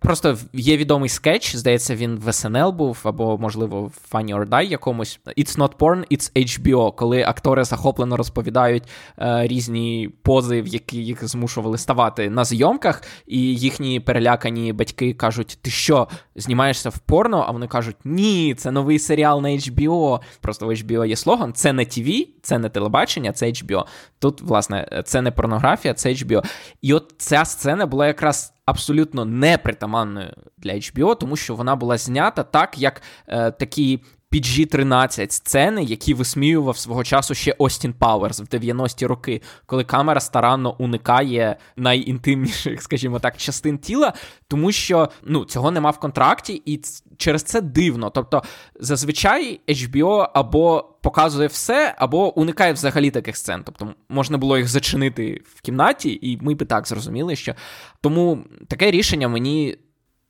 Просто 0.00 0.38
є 0.52 0.76
відомий 0.76 1.08
скетч, 1.08 1.56
здається, 1.56 1.94
він 1.94 2.16
в 2.16 2.28
SNL 2.28 2.72
був, 2.72 2.98
або, 3.04 3.38
можливо, 3.38 3.82
в 3.82 3.98
Funny 4.12 4.38
or 4.38 4.48
Die 4.48 4.62
якомусь. 4.62 5.20
It's 5.26 5.58
not 5.58 5.76
porn, 5.76 6.04
it's 6.10 6.32
HBO, 6.36 6.94
коли 6.94 7.22
актори 7.22 7.64
захоплено 7.64 8.16
розповідають 8.16 8.82
е, 9.18 9.46
різні 9.46 10.10
пози, 10.22 10.62
в 10.62 10.66
які 10.66 10.96
їх 10.96 11.28
змушували 11.28 11.78
ставати 11.78 12.30
на 12.30 12.44
зйомках, 12.44 13.02
і 13.26 13.38
їхні 13.40 14.00
перелякані 14.00 14.72
батьки 14.72 15.14
кажуть: 15.14 15.58
Ти 15.62 15.70
що, 15.70 16.08
знімаєшся 16.36 16.90
в 16.90 16.98
порно? 16.98 17.44
А 17.48 17.50
вони 17.50 17.66
кажуть, 17.66 17.96
ні, 18.04 18.54
це 18.54 18.70
новий 18.70 18.98
серіал 18.98 19.42
на 19.42 19.48
HBO. 19.48 20.20
Просто 20.40 20.66
в 20.66 20.70
HBO 20.70 21.06
є 21.06 21.16
слоган: 21.16 21.52
це 21.52 21.72
не 21.72 21.82
TV, 21.82 22.28
це 22.42 22.58
не 22.58 22.68
телебачення, 22.68 23.32
це 23.32 23.46
HBO. 23.46 23.84
Тут, 24.18 24.40
власне, 24.40 25.02
це 25.04 25.22
не 25.22 25.30
порнографія, 25.30 25.94
це 25.94 26.08
HBO. 26.08 26.44
І 26.82 26.94
от 26.94 27.14
ця 27.18 27.44
сцена 27.44 27.86
була 27.86 28.06
якраз 28.06 28.54
абсолютно 28.68 29.24
непритаманною 29.24 30.32
для 30.58 30.72
HBO, 30.72 31.16
тому 31.16 31.36
що 31.36 31.54
вона 31.54 31.76
була 31.76 31.98
знята 31.98 32.42
так, 32.42 32.78
як 32.78 33.02
е, 33.28 33.50
такі 33.50 34.00
PG-13 34.32 35.30
сцени, 35.30 35.84
які 35.84 36.14
висміював 36.14 36.78
свого 36.78 37.04
часу 37.04 37.34
ще 37.34 37.54
Остін 37.58 37.92
Пауерс 37.92 38.40
в 38.40 38.42
90-ті 38.42 39.06
роки, 39.06 39.42
коли 39.66 39.84
камера 39.84 40.20
старанно 40.20 40.76
уникає 40.78 41.56
найінтимніших, 41.76 42.82
скажімо 42.82 43.18
так, 43.18 43.36
частин 43.36 43.78
тіла, 43.78 44.12
тому 44.48 44.72
що 44.72 45.08
ну, 45.22 45.44
цього 45.44 45.70
нема 45.70 45.90
в 45.90 46.00
контракті, 46.00 46.62
і 46.66 46.80
через 47.16 47.42
це 47.42 47.60
дивно. 47.60 48.10
Тобто, 48.10 48.42
зазвичай 48.80 49.60
HBO 49.68 50.28
або 50.34 50.94
показує 51.02 51.48
все, 51.48 51.94
або 51.98 52.38
уникає 52.38 52.72
взагалі 52.72 53.10
таких 53.10 53.36
сцен. 53.36 53.62
Тобто 53.64 53.94
можна 54.08 54.38
було 54.38 54.58
їх 54.58 54.68
зачинити 54.68 55.42
в 55.54 55.60
кімнаті, 55.60 56.18
і 56.22 56.38
ми 56.40 56.54
би 56.54 56.66
так 56.66 56.88
зрозуміли, 56.88 57.36
що 57.36 57.54
тому 58.00 58.44
таке 58.68 58.90
рішення 58.90 59.28
мені 59.28 59.76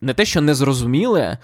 не 0.00 0.14
те, 0.14 0.24
що 0.24 0.40
не 0.40 0.54
зрозуміле, 0.54 1.38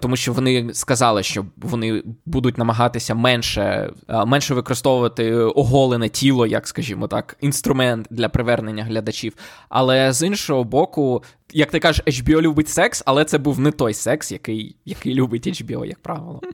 тому 0.00 0.16
що 0.16 0.32
вони 0.32 0.74
сказали, 0.74 1.22
що 1.22 1.46
вони 1.56 2.02
будуть 2.26 2.58
намагатися 2.58 3.14
менше 3.14 3.92
е, 4.08 4.24
менше 4.24 4.54
використовувати 4.54 5.34
оголене 5.34 6.08
тіло, 6.08 6.46
як 6.46 6.68
скажімо 6.68 7.08
так, 7.08 7.36
інструмент 7.40 8.06
для 8.10 8.28
привернення 8.28 8.84
глядачів. 8.84 9.34
Але 9.68 10.12
з 10.12 10.26
іншого 10.26 10.64
боку, 10.64 11.22
як 11.52 11.70
ти 11.70 11.78
кажеш, 11.78 12.04
HBO 12.06 12.40
любить 12.40 12.68
секс, 12.68 13.02
але 13.06 13.24
це 13.24 13.38
був 13.38 13.60
не 13.60 13.70
той 13.70 13.94
секс, 13.94 14.32
який, 14.32 14.76
який 14.84 15.14
любить 15.14 15.46
HBO, 15.46 15.84
як 15.84 15.98
правило. 15.98 16.40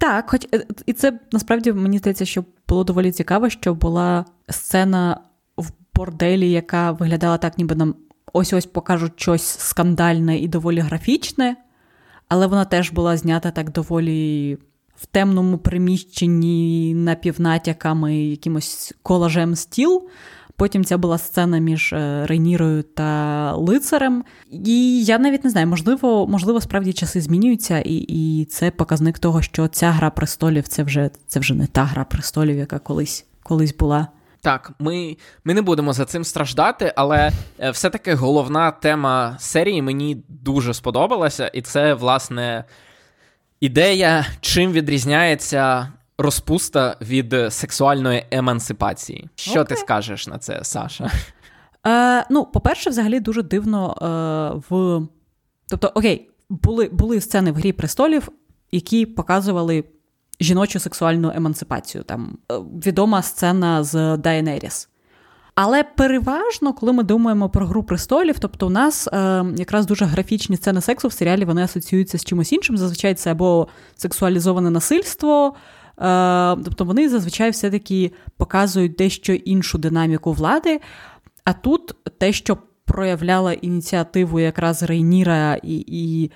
Так, 0.00 0.30
хоч 0.30 0.46
е, 0.54 0.66
і 0.86 0.92
це 0.92 1.20
насправді 1.32 1.72
мені 1.72 1.98
здається, 1.98 2.24
що 2.24 2.44
було 2.68 2.84
доволі 2.84 3.12
цікаво, 3.12 3.50
що 3.50 3.74
була 3.74 4.24
сцена 4.48 5.20
в 5.56 5.70
борделі, 5.94 6.50
яка 6.50 6.92
виглядала 6.92 7.38
так, 7.38 7.58
ніби 7.58 7.74
нам 7.74 7.94
ось 8.32 8.52
ось 8.52 8.66
покажуть 8.66 9.12
щось 9.16 9.42
скандальне 9.42 10.38
і 10.38 10.48
доволі 10.48 10.80
графічне 10.80 11.56
але 12.30 12.46
вона 12.46 12.64
теж 12.64 12.90
була 12.90 13.16
знята 13.16 13.50
так 13.50 13.72
доволі 13.72 14.58
в 14.96 15.06
темному 15.06 15.58
приміщенні 15.58 16.94
напівнатяками, 16.94 18.16
якимось 18.16 18.94
колажем 19.02 19.56
стіл. 19.56 20.08
Потім 20.56 20.84
ця 20.84 20.98
була 20.98 21.18
сцена 21.18 21.58
між 21.58 21.92
е, 21.92 22.26
Рейнірою 22.26 22.82
та 22.82 23.52
лицарем. 23.56 24.24
І 24.50 25.04
я 25.04 25.18
навіть 25.18 25.44
не 25.44 25.50
знаю, 25.50 25.66
можливо, 25.66 26.26
можливо, 26.26 26.60
справді 26.60 26.92
часи 26.92 27.20
змінюються, 27.20 27.78
і 27.78 27.94
і 27.94 28.44
це 28.44 28.70
показник 28.70 29.18
того, 29.18 29.42
що 29.42 29.68
ця 29.68 29.90
гра 29.90 30.10
престолів 30.10 30.68
це 30.68 30.82
вже 30.82 31.10
це 31.26 31.40
вже 31.40 31.54
не 31.54 31.66
та 31.66 31.84
гра 31.84 32.04
престолів, 32.04 32.56
яка 32.56 32.78
колись 32.78 33.26
колись 33.42 33.76
була. 33.76 34.08
Так, 34.42 34.72
ми 34.78 35.16
ми 35.44 35.54
не 35.54 35.62
будемо 35.62 35.92
за 35.92 36.04
цим 36.04 36.24
страждати, 36.24 36.92
але 36.96 37.32
е, 37.60 37.70
все-таки 37.70 38.14
головна 38.14 38.70
тема 38.70 39.36
серії 39.38 39.82
мені 39.82 40.22
дуже 40.28 40.74
сподобалася, 40.74 41.46
і 41.48 41.62
це, 41.62 41.94
власне, 41.94 42.64
ідея, 43.60 44.26
чим 44.40 44.72
відрізняється 44.72 45.92
розпуста 46.18 46.96
від 47.00 47.34
сексуальної 47.48 48.26
емансипації. 48.30 49.28
Що 49.34 49.60
okay. 49.60 49.66
ти 49.66 49.76
скажеш 49.76 50.26
на 50.26 50.38
це, 50.38 50.60
Саша? 50.62 51.10
Е, 51.86 52.26
Ну, 52.30 52.44
по-перше, 52.44 52.90
взагалі 52.90 53.20
дуже 53.20 53.42
дивно 53.42 53.96
е, 54.02 54.62
в. 54.68 55.00
Тобто, 55.68 55.92
окей, 55.94 56.30
були, 56.48 56.88
були 56.92 57.20
сцени 57.20 57.52
в 57.52 57.54
Грі 57.54 57.72
престолів, 57.72 58.28
які 58.72 59.06
показували 59.06 59.84
жіночу 60.40 60.80
сексуальну 60.80 61.32
емансипацію. 61.34 62.04
Там 62.04 62.38
е, 62.52 62.54
відома 62.86 63.22
сцена 63.22 63.84
з 63.84 64.16
Дайнеріс. 64.16 64.88
Але 65.54 65.82
переважно, 65.82 66.72
коли 66.72 66.92
ми 66.92 67.02
думаємо 67.02 67.48
про 67.48 67.66
гру 67.66 67.82
престолів, 67.82 68.38
тобто 68.38 68.66
у 68.66 68.70
нас 68.70 69.08
е, 69.08 69.44
якраз 69.56 69.86
дуже 69.86 70.04
графічні 70.04 70.56
сцени 70.56 70.80
сексу 70.80 71.08
в 71.08 71.12
серіалі 71.12 71.44
вони 71.44 71.62
асоціюються 71.62 72.18
з 72.18 72.24
чимось 72.24 72.52
іншим. 72.52 72.76
Зазвичай 72.76 73.14
це 73.14 73.32
або 73.32 73.68
сексуалізоване 73.96 74.70
насильство, 74.70 75.54
е, 75.98 76.56
тобто 76.64 76.84
вони 76.84 77.08
зазвичай 77.08 77.50
все-таки 77.50 78.12
показують 78.36 78.94
дещо 78.94 79.32
іншу 79.32 79.78
динаміку 79.78 80.32
влади. 80.32 80.80
А 81.44 81.52
тут 81.52 81.94
те, 82.18 82.32
що 82.32 82.58
проявляла 82.84 83.52
ініціативу 83.52 84.40
якраз 84.40 84.82
Рейніра, 84.82 85.54
і, 85.62 85.84
і, 85.86 86.30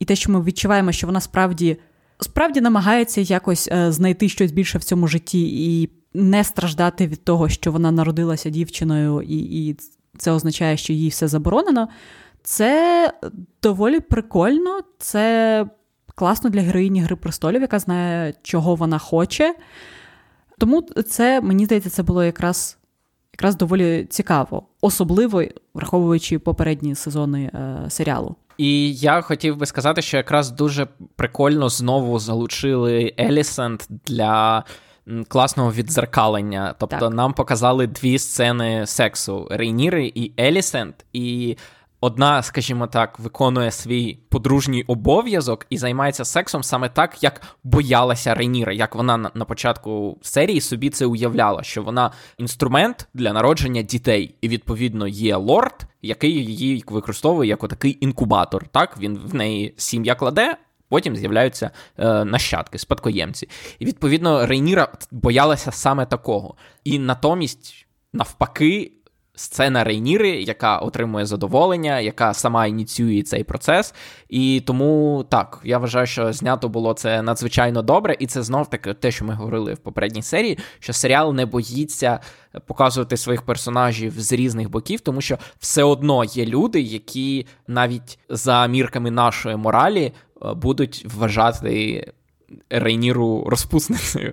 і 0.00 0.04
те, 0.04 0.16
що 0.16 0.32
ми 0.32 0.42
відчуваємо, 0.42 0.92
що 0.92 1.06
вона 1.06 1.20
справді 1.20 1.76
справді 2.20 2.60
намагається 2.60 3.20
якось 3.20 3.68
е, 3.72 3.92
знайти 3.92 4.28
щось 4.28 4.52
більше 4.52 4.78
в 4.78 4.84
цьому 4.84 5.08
житті 5.08 5.72
і 5.72 5.90
не 6.14 6.44
страждати 6.44 7.06
від 7.06 7.24
того, 7.24 7.48
що 7.48 7.72
вона 7.72 7.90
народилася 7.90 8.50
дівчиною, 8.50 9.22
і, 9.22 9.68
і 9.68 9.76
це 10.18 10.30
означає, 10.32 10.76
що 10.76 10.92
їй 10.92 11.08
все 11.08 11.28
заборонено. 11.28 11.88
Це 12.42 13.12
доволі 13.62 14.00
прикольно, 14.00 14.80
це 14.98 15.66
класно 16.14 16.50
для 16.50 16.60
героїні 16.60 17.00
Гри 17.00 17.16
престолів, 17.16 17.60
яка 17.60 17.78
знає, 17.78 18.34
чого 18.42 18.74
вона 18.74 18.98
хоче. 18.98 19.54
Тому 20.58 20.82
це, 20.82 21.40
мені 21.40 21.64
здається, 21.64 21.90
це 21.90 22.02
було 22.02 22.24
якраз 22.24 22.78
якраз 23.32 23.56
доволі 23.56 24.06
цікаво, 24.10 24.62
особливо 24.80 25.42
враховуючи 25.74 26.38
попередні 26.38 26.94
сезони 26.94 27.50
е, 27.54 27.90
серіалу. 27.90 28.36
І 28.58 28.94
я 28.94 29.20
хотів 29.20 29.56
би 29.56 29.66
сказати, 29.66 30.02
що 30.02 30.16
якраз 30.16 30.50
дуже 30.50 30.86
прикольно 31.16 31.68
знову 31.68 32.18
залучили 32.18 33.14
Елісент 33.20 33.86
для. 34.06 34.64
Класного 35.28 35.72
відзеркалення. 35.72 36.74
Тобто 36.78 36.98
так. 36.98 37.14
нам 37.14 37.32
показали 37.32 37.86
дві 37.86 38.18
сцени 38.18 38.86
сексу: 38.86 39.48
Рейніри 39.50 40.12
і 40.14 40.32
Елісент. 40.40 41.06
І 41.12 41.56
одна, 42.00 42.42
скажімо 42.42 42.86
так, 42.86 43.18
виконує 43.18 43.70
свій 43.70 44.18
подружній 44.28 44.82
обов'язок 44.82 45.66
і 45.70 45.78
займається 45.78 46.24
сексом 46.24 46.62
саме 46.62 46.88
так, 46.88 47.22
як 47.22 47.42
боялася 47.64 48.34
Рейніра, 48.34 48.72
як 48.72 48.94
вона 48.94 49.16
на 49.16 49.44
початку 49.44 50.18
серії 50.22 50.60
собі 50.60 50.90
це 50.90 51.06
уявляла, 51.06 51.62
що 51.62 51.82
вона 51.82 52.10
інструмент 52.38 53.08
для 53.14 53.32
народження 53.32 53.82
дітей, 53.82 54.34
і 54.40 54.48
відповідно 54.48 55.08
є 55.08 55.36
лорд, 55.36 55.86
який 56.02 56.32
її 56.32 56.84
використовує 56.86 57.50
як 57.50 57.64
отакий 57.64 57.98
інкубатор. 58.00 58.68
Так 58.68 58.98
він 58.98 59.18
в 59.24 59.34
неї 59.34 59.74
сім'я 59.76 60.14
кладе. 60.14 60.56
Потім 60.88 61.16
з'являються 61.16 61.70
е, 61.98 62.24
нащадки, 62.24 62.78
спадкоємці. 62.78 63.48
І 63.78 63.84
відповідно 63.84 64.46
Рейніра 64.46 64.88
боялася 65.10 65.72
саме 65.72 66.06
такого. 66.06 66.54
І 66.84 66.98
натомість, 66.98 67.86
навпаки, 68.12 68.92
сцена 69.38 69.84
Рейніри, 69.84 70.30
яка 70.30 70.78
отримує 70.78 71.26
задоволення, 71.26 72.00
яка 72.00 72.34
сама 72.34 72.66
ініціює 72.66 73.22
цей 73.22 73.44
процес. 73.44 73.94
І 74.28 74.62
тому 74.66 75.24
так, 75.28 75.60
я 75.64 75.78
вважаю, 75.78 76.06
що 76.06 76.32
знято 76.32 76.68
було 76.68 76.94
це 76.94 77.22
надзвичайно 77.22 77.82
добре, 77.82 78.16
і 78.18 78.26
це 78.26 78.42
знов 78.42 78.70
таки 78.70 78.94
те, 78.94 79.10
що 79.10 79.24
ми 79.24 79.34
говорили 79.34 79.74
в 79.74 79.78
попередній 79.78 80.22
серії, 80.22 80.58
що 80.78 80.92
серіал 80.92 81.34
не 81.34 81.46
боїться 81.46 82.20
показувати 82.66 83.16
своїх 83.16 83.42
персонажів 83.42 84.20
з 84.20 84.32
різних 84.32 84.70
боків, 84.70 85.00
тому 85.00 85.20
що 85.20 85.38
все 85.58 85.82
одно 85.82 86.24
є 86.24 86.46
люди, 86.46 86.80
які 86.80 87.46
навіть 87.66 88.18
за 88.28 88.66
мірками 88.66 89.10
нашої 89.10 89.56
моралі 89.56 90.12
е, 90.42 90.54
будуть 90.54 91.06
вважати 91.14 92.12
Рейніру 92.70 93.44
розпусницею. 93.46 94.32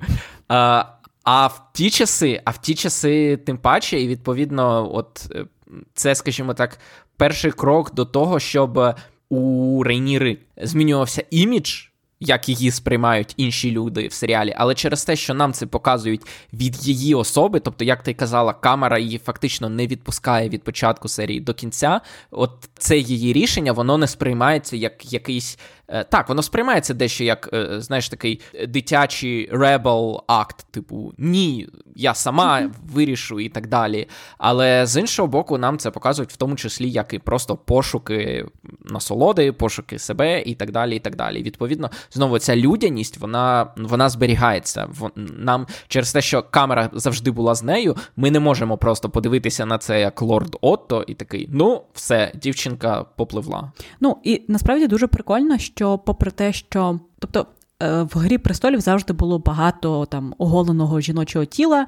Е, 0.52 0.86
а 1.26 1.48
в 1.48 1.62
ті 1.74 1.90
часи, 1.90 2.42
а 2.46 2.52
в 2.52 2.58
ті 2.58 2.76
часи, 2.76 3.38
тим 3.38 3.58
паче, 3.58 4.02
і 4.02 4.08
відповідно, 4.08 4.96
от 4.96 5.28
е, 5.32 5.46
це, 5.94 6.16
скажімо 6.16 6.54
так, 6.54 6.80
перший 7.18 7.52
крок 7.52 7.94
до 7.94 8.06
того, 8.06 8.40
щоб 8.40 8.96
у 9.30 9.84
Рейніри 9.84 10.38
змінювався 10.58 11.24
імідж 11.32 11.86
як 12.20 12.50
її 12.50 12.72
сприймають 12.72 13.34
інші 13.38 13.72
люди 13.72 14.08
в 14.08 14.14
серіалі, 14.14 14.54
але 14.58 14.76
через 14.76 15.06
те, 15.06 15.16
що 15.16 15.34
нам 15.34 15.54
це 15.54 15.66
показують 15.66 16.22
від 16.54 16.88
її 16.88 17.16
особи, 17.16 17.60
тобто, 17.60 17.84
як 17.84 18.04
ти 18.04 18.14
казала, 18.14 18.54
камера 18.54 19.00
її 19.00 19.18
фактично 19.18 19.70
не 19.70 19.88
відпускає 19.88 20.50
від 20.50 20.64
початку 20.64 21.08
серії 21.08 21.40
до 21.40 21.54
кінця. 21.54 22.02
От 22.32 22.70
це 22.78 22.98
її 22.98 23.34
рішення, 23.34 23.72
воно 23.72 23.98
не 23.98 24.08
сприймається 24.08 24.76
як 24.76 25.14
якийсь. 25.14 25.60
Е, 25.88 26.04
так, 26.04 26.30
воно 26.30 26.42
сприймається 26.42 26.94
дещо 26.94 27.24
як, 27.24 27.50
е, 27.54 27.82
знаєш, 27.82 28.10
такий 28.10 28.42
дитячий 28.68 29.50
ребел 29.52 30.24
акт, 30.28 30.66
типу 30.72 31.14
ні, 31.18 31.70
я 31.96 32.14
сама 32.14 32.72
вирішу 32.94 33.40
і 33.40 33.50
так 33.50 33.68
далі. 33.68 34.08
Але 34.38 34.86
з 34.86 35.00
іншого 35.00 35.28
боку, 35.28 35.58
нам 35.58 35.78
це 35.78 35.92
показують 35.92 36.32
в 36.32 36.38
тому 36.38 36.56
числі 36.56 36.90
як 36.90 37.14
і 37.14 37.20
просто 37.20 37.56
пошуки 37.56 38.46
насолоди, 38.86 39.52
пошуки 39.52 40.00
себе 40.00 40.42
і 40.42 40.56
так 40.56 40.72
далі. 40.72 40.96
і 40.96 41.00
так 41.00 41.16
далі. 41.16 41.44
Відповідно, 41.44 41.92
знову 42.12 42.40
ця 42.40 42.56
людяність 42.56 43.18
вона 43.18 43.68
вона 43.78 44.10
зберігається. 44.10 44.88
Нам 45.16 45.68
через 45.88 46.14
те, 46.14 46.22
що 46.22 46.44
камера 46.44 46.90
завжди 46.94 47.32
була 47.32 47.56
з 47.56 47.64
нею, 47.64 47.96
ми 48.16 48.32
не 48.32 48.40
можемо 48.40 48.78
просто 48.78 49.10
подивитися 49.10 49.66
на 49.66 49.78
це 49.78 50.00
як 50.00 50.22
лорд 50.22 50.58
Отто 50.62 51.04
і 51.08 51.14
такий: 51.14 51.50
ну, 51.52 51.84
все, 51.94 52.32
дівчинка 52.36 53.04
попливла. 53.04 53.72
Ну 54.00 54.18
і 54.24 54.42
насправді 54.48 54.88
дуже 54.88 55.08
прикольно, 55.08 55.58
що, 55.58 55.75
попри 56.06 56.32
те, 56.32 56.54
що 56.54 57.00
тобто. 57.20 57.48
Е, 57.84 58.02
в 58.02 58.18
Грі 58.18 58.38
престолів 58.38 58.80
завжди 58.80 59.14
було 59.14 59.40
багато 59.40 60.06
там 60.06 60.36
оголеного 60.38 61.02
жіночого 61.02 61.46
тіла, 61.46 61.88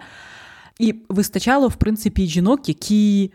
і 0.80 0.96
вистачало, 1.10 1.68
в 1.68 1.76
принципі, 1.76 2.28
жінок, 2.28 2.70
які 2.70 3.32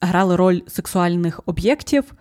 грали 0.00 0.36
роль 0.36 0.60
сексуальних 0.66 1.40
об'єктів. 1.46 2.14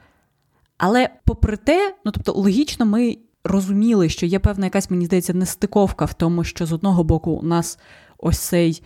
Але 0.77 1.09
попри 1.25 1.57
те, 1.57 1.95
ну 2.05 2.11
тобто, 2.11 2.33
логічно, 2.33 2.85
ми 2.85 3.17
розуміли, 3.43 4.09
що 4.09 4.25
є 4.25 4.39
певна 4.39 4.65
якась, 4.65 4.89
мені 4.89 5.05
здається, 5.05 5.33
нестиковка 5.33 6.05
в 6.05 6.13
тому, 6.13 6.43
що 6.43 6.65
з 6.65 6.73
одного 6.73 7.03
боку 7.03 7.31
у 7.31 7.43
нас 7.43 7.79
ось 8.17 8.39
цей. 8.39 8.83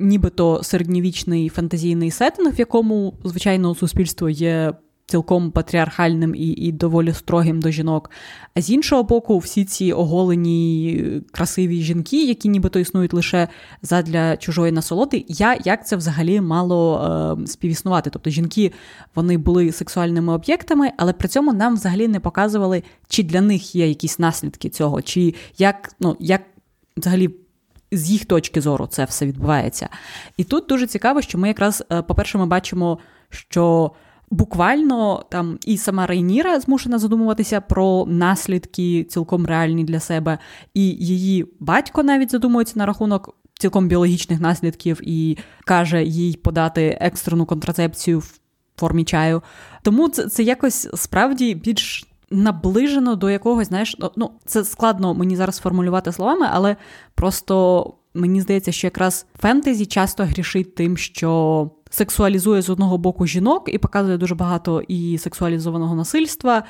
Нібито 0.00 0.62
середньовічний 0.62 1.48
фантазійний 1.48 2.10
сеттинг, 2.10 2.54
в 2.54 2.58
якому, 2.58 3.14
звичайно, 3.24 3.74
суспільство 3.74 4.28
є 4.28 4.72
цілком 5.08 5.50
патріархальним 5.50 6.34
і 6.34 6.48
і 6.48 6.72
доволі 6.72 7.12
строгим 7.12 7.60
до 7.60 7.70
жінок. 7.70 8.10
А 8.54 8.60
з 8.60 8.70
іншого 8.70 9.02
боку, 9.02 9.38
всі 9.38 9.64
ці 9.64 9.92
оголені 9.92 11.22
красиві 11.32 11.82
жінки, 11.82 12.24
які 12.24 12.48
нібито 12.48 12.78
існують 12.78 13.12
лише 13.12 13.48
задля 13.82 14.36
чужої 14.36 14.72
насолоди, 14.72 15.24
я 15.28 15.58
як 15.64 15.86
це 15.86 15.96
взагалі 15.96 16.40
мало 16.40 17.00
е, 17.42 17.46
співіснувати? 17.46 18.10
Тобто 18.10 18.30
жінки 18.30 18.72
вони 19.14 19.38
були 19.38 19.72
сексуальними 19.72 20.32
об'єктами, 20.32 20.90
але 20.96 21.12
при 21.12 21.28
цьому 21.28 21.52
нам 21.52 21.74
взагалі 21.74 22.08
не 22.08 22.20
показували, 22.20 22.82
чи 23.08 23.22
для 23.22 23.40
них 23.40 23.74
є 23.74 23.88
якісь 23.88 24.18
наслідки 24.18 24.68
цього, 24.68 25.02
чи 25.02 25.34
як, 25.58 25.94
ну, 26.00 26.16
як 26.20 26.42
взагалі. 26.96 27.30
З 27.92 28.10
їх 28.10 28.24
точки 28.24 28.60
зору 28.60 28.86
це 28.86 29.04
все 29.04 29.26
відбувається. 29.26 29.88
І 30.36 30.44
тут 30.44 30.66
дуже 30.68 30.86
цікаво, 30.86 31.22
що 31.22 31.38
ми 31.38 31.48
якраз, 31.48 31.84
е, 31.92 32.02
по-перше, 32.02 32.38
ми 32.38 32.46
бачимо, 32.46 32.98
що 33.30 33.92
буквально 34.30 35.24
там 35.30 35.58
і 35.66 35.76
сама 35.76 36.06
Рейніра 36.06 36.60
змушена 36.60 36.98
задумуватися 36.98 37.60
про 37.60 38.04
наслідки 38.08 39.04
цілком 39.04 39.46
реальні 39.46 39.84
для 39.84 40.00
себе, 40.00 40.38
і 40.74 40.82
її 40.90 41.46
батько 41.60 42.02
навіть 42.02 42.30
задумується 42.30 42.78
на 42.78 42.86
рахунок 42.86 43.34
цілком 43.58 43.88
біологічних 43.88 44.40
наслідків 44.40 45.00
і 45.02 45.38
каже 45.64 46.04
їй 46.04 46.36
подати 46.36 46.98
екстрену 47.00 47.46
контрацепцію 47.46 48.18
в 48.18 48.38
формі 48.76 49.04
чаю. 49.04 49.42
Тому 49.82 50.08
це, 50.08 50.28
це 50.28 50.42
якось 50.42 50.88
справді 50.94 51.54
більш. 51.54 52.04
Наближено 52.30 53.16
до 53.16 53.30
якогось, 53.30 53.68
знаєш, 53.68 53.96
ну 54.16 54.30
це 54.46 54.64
складно 54.64 55.14
мені 55.14 55.36
зараз 55.36 55.58
формулювати 55.58 56.12
словами, 56.12 56.46
але 56.50 56.76
просто 57.14 57.84
мені 58.14 58.40
здається, 58.40 58.72
що 58.72 58.86
якраз 58.86 59.26
фентезі 59.38 59.86
часто 59.86 60.24
грішить 60.24 60.74
тим, 60.74 60.96
що 60.96 61.70
сексуалізує 61.90 62.62
з 62.62 62.70
одного 62.70 62.98
боку 62.98 63.26
жінок 63.26 63.64
і 63.66 63.78
показує 63.78 64.18
дуже 64.18 64.34
багато 64.34 64.82
і 64.88 65.18
сексуалізованого 65.18 65.94
насильства, 65.94 66.64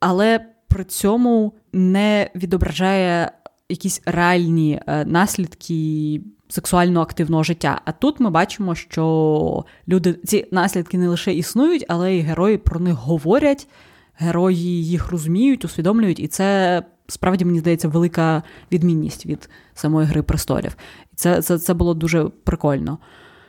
але 0.00 0.40
при 0.68 0.84
цьому 0.84 1.52
не 1.72 2.30
відображає 2.34 3.32
якісь 3.68 4.02
реальні 4.06 4.80
е, 4.86 5.04
наслідки 5.04 6.20
сексуально 6.48 7.00
активного 7.00 7.42
життя. 7.42 7.80
А 7.84 7.92
тут 7.92 8.20
ми 8.20 8.30
бачимо, 8.30 8.74
що 8.74 9.64
люди 9.88 10.12
ці 10.12 10.46
наслідки 10.50 10.98
не 10.98 11.08
лише 11.08 11.34
існують, 11.34 11.84
але 11.88 12.14
й 12.14 12.20
герої 12.20 12.58
про 12.58 12.80
них 12.80 12.94
говорять, 12.94 13.68
герої 14.14 14.86
їх 14.86 15.10
розуміють, 15.10 15.64
усвідомлюють, 15.64 16.20
і 16.20 16.28
це. 16.28 16.82
Справді, 17.06 17.44
мені 17.44 17.58
здається, 17.58 17.88
велика 17.88 18.42
відмінність 18.72 19.26
від 19.26 19.50
самої 19.74 20.06
Гри 20.06 20.22
престолів. 20.22 20.76
І 21.12 21.16
це 21.16 21.42
це, 21.42 21.58
це 21.58 21.74
було 21.74 21.94
дуже 21.94 22.24
прикольно. 22.24 22.98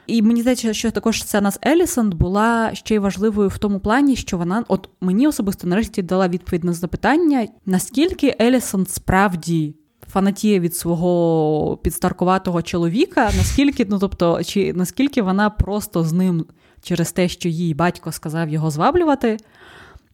І 0.07 0.21
мені 0.21 0.41
здається, 0.41 0.73
що 0.73 0.91
також 0.91 1.21
сцена 1.21 1.51
з 1.51 1.59
Елісон 1.65 2.09
була 2.09 2.69
ще 2.73 2.95
й 2.95 2.99
важливою 2.99 3.49
в 3.49 3.57
тому 3.57 3.79
плані, 3.79 4.15
що 4.15 4.37
вона, 4.37 4.65
от 4.67 4.89
мені 5.01 5.27
особисто 5.27 5.67
нарешті 5.67 6.01
дала 6.01 6.27
відповідь 6.27 6.63
на 6.63 6.73
запитання, 6.73 7.47
наскільки 7.65 8.35
Елісон 8.41 8.85
справді. 8.85 9.75
Фанатіє 10.11 10.59
від 10.59 10.75
свого 10.75 11.77
підстаркуватого 11.77 12.61
чоловіка, 12.61 13.31
наскільки, 13.37 13.85
ну 13.89 13.99
тобто, 13.99 14.43
чи 14.43 14.73
наскільки 14.73 15.21
вона 15.21 15.49
просто 15.49 16.03
з 16.03 16.13
ним 16.13 16.45
через 16.81 17.11
те, 17.11 17.27
що 17.27 17.49
їй 17.49 17.73
батько 17.73 18.11
сказав 18.11 18.49
його 18.49 18.71
зваблювати. 18.71 19.37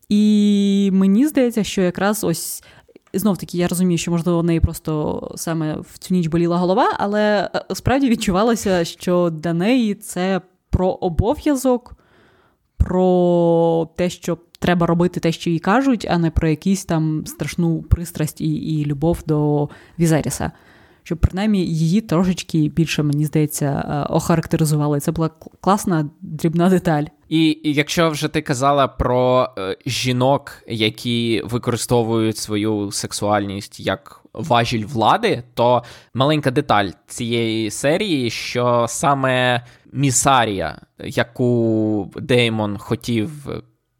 І 0.09 0.89
мені 0.93 1.27
здається, 1.27 1.63
що 1.63 1.81
якраз 1.81 2.23
ось 2.23 2.63
Знов 3.13 3.37
таки, 3.37 3.57
я 3.57 3.67
розумію, 3.67 3.97
що 3.97 4.11
можливо 4.11 4.39
в 4.39 4.43
неї 4.43 4.59
просто 4.59 5.31
саме 5.35 5.75
в 5.75 5.97
цю 5.97 6.13
ніч 6.13 6.27
боліла 6.27 6.57
голова, 6.57 6.95
але 6.99 7.49
е, 7.55 7.75
справді 7.75 8.09
відчувалося, 8.09 8.85
що 8.85 9.29
для 9.29 9.53
неї 9.53 9.95
це 9.95 10.41
про 10.69 10.89
обов'язок, 10.89 11.93
про 12.77 13.89
те, 13.95 14.09
що 14.09 14.37
треба 14.59 14.87
робити 14.87 15.19
те, 15.19 15.31
що 15.31 15.49
їй 15.49 15.59
кажуть, 15.59 16.07
а 16.09 16.17
не 16.17 16.31
про 16.31 16.47
якісь 16.47 16.85
там 16.85 17.25
страшну 17.25 17.81
пристрасть 17.81 18.41
і, 18.41 18.53
і 18.53 18.85
любов 18.85 19.23
до 19.25 19.69
Візеріса 19.99 20.51
щоб 21.03 21.17
принаймні 21.17 21.65
її 21.65 22.01
трошечки 22.01 22.71
більше, 22.75 23.03
мені 23.03 23.25
здається, 23.25 23.65
е, 23.65 24.13
охарактеризували. 24.13 24.99
Це 24.99 25.11
була 25.11 25.29
класна 25.61 26.09
дрібна 26.21 26.69
деталь. 26.69 27.03
І 27.29 27.59
якщо 27.63 28.09
вже 28.09 28.27
ти 28.27 28.41
казала 28.41 28.87
про 28.87 29.49
е, 29.57 29.77
жінок, 29.85 30.63
які 30.67 31.41
використовують 31.45 32.37
свою 32.37 32.91
сексуальність 32.91 33.79
як 33.79 34.21
важіль 34.33 34.85
влади, 34.85 35.43
то 35.53 35.83
маленька 36.13 36.51
деталь 36.51 36.89
цієї 37.07 37.71
серії, 37.71 38.29
що 38.29 38.85
саме 38.89 39.65
місарія, 39.93 40.81
яку 40.99 42.11
Деймон 42.15 42.77
хотів 42.77 43.49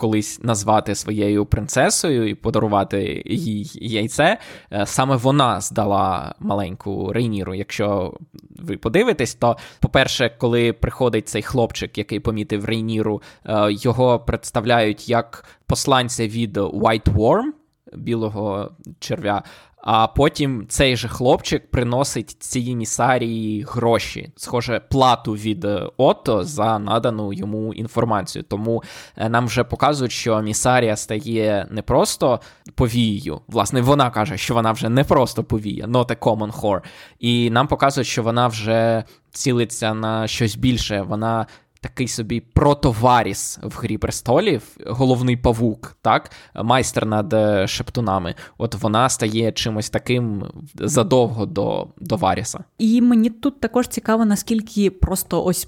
колись 0.01 0.43
назвати 0.43 0.95
своєю 0.95 1.45
принцесою 1.45 2.29
і 2.29 2.35
подарувати 2.35 3.23
їй 3.25 3.71
яйце. 3.73 4.37
Е, 4.73 4.85
саме 4.85 5.15
вона 5.15 5.61
здала 5.61 6.35
маленьку 6.39 7.13
Рейніру. 7.13 7.55
Якщо 7.55 8.17
ви 8.59 8.77
подивитесь, 8.77 9.35
то, 9.35 9.57
по-перше, 9.79 10.31
коли 10.37 10.73
приходить 10.73 11.29
цей 11.29 11.41
хлопчик, 11.41 11.97
який 11.97 12.19
помітив 12.19 12.65
Рейніру, 12.65 13.21
е, 13.45 13.67
його 13.69 14.19
представляють 14.19 15.09
як 15.09 15.45
посланця 15.65 16.27
від 16.27 16.57
White 16.57 17.13
Worm, 17.13 17.45
білого 17.93 18.71
черв'я. 18.99 19.43
А 19.83 20.07
потім 20.07 20.65
цей 20.69 20.95
же 20.95 21.07
хлопчик 21.07 21.71
приносить 21.71 22.29
цій 22.39 22.75
місарії 22.75 23.65
гроші, 23.69 24.31
схоже, 24.35 24.81
плату 24.89 25.33
від 25.33 25.65
е, 25.65 25.89
Отто 25.97 26.43
за 26.43 26.79
надану 26.79 27.33
йому 27.33 27.73
інформацію. 27.73 28.43
Тому 28.43 28.83
е, 29.17 29.29
нам 29.29 29.45
вже 29.45 29.63
показують, 29.63 30.11
що 30.11 30.41
місарія 30.41 30.95
стає 30.95 31.67
не 31.71 31.81
просто 31.81 32.39
повією. 32.75 33.41
Власне, 33.47 33.81
вона 33.81 34.09
каже, 34.09 34.37
що 34.37 34.53
вона 34.53 34.71
вже 34.71 34.89
не 34.89 35.03
просто 35.03 35.43
повія, 35.43 35.85
not 35.85 36.07
a 36.07 36.17
common 36.17 36.51
whore. 36.61 36.81
І 37.19 37.49
нам 37.49 37.67
показують, 37.67 38.07
що 38.07 38.23
вона 38.23 38.47
вже 38.47 39.03
цілиться 39.31 39.93
на 39.93 40.27
щось 40.27 40.55
більше. 40.55 41.01
Вона 41.01 41.45
такий 41.81 42.07
собі 42.07 42.39
протоваріс 42.39 43.59
в 43.63 43.77
Грі 43.77 43.97
престолів, 43.97 44.61
головний 44.85 45.37
павук, 45.37 45.97
так, 46.01 46.31
майстер 46.63 47.05
над 47.05 47.33
е, 47.33 47.67
шептунами. 47.67 48.35
От 48.57 48.75
вона 48.75 49.09
стає 49.09 49.51
чимось 49.51 49.89
таким 49.89 50.45
задовго 50.75 51.45
до, 51.45 51.87
до 51.97 52.15
Варіса. 52.15 52.63
І 52.77 53.01
мені 53.01 53.29
тут 53.29 53.59
також 53.59 53.87
цікаво, 53.87 54.25
наскільки 54.25 54.89
просто 54.89 55.43
ось 55.43 55.67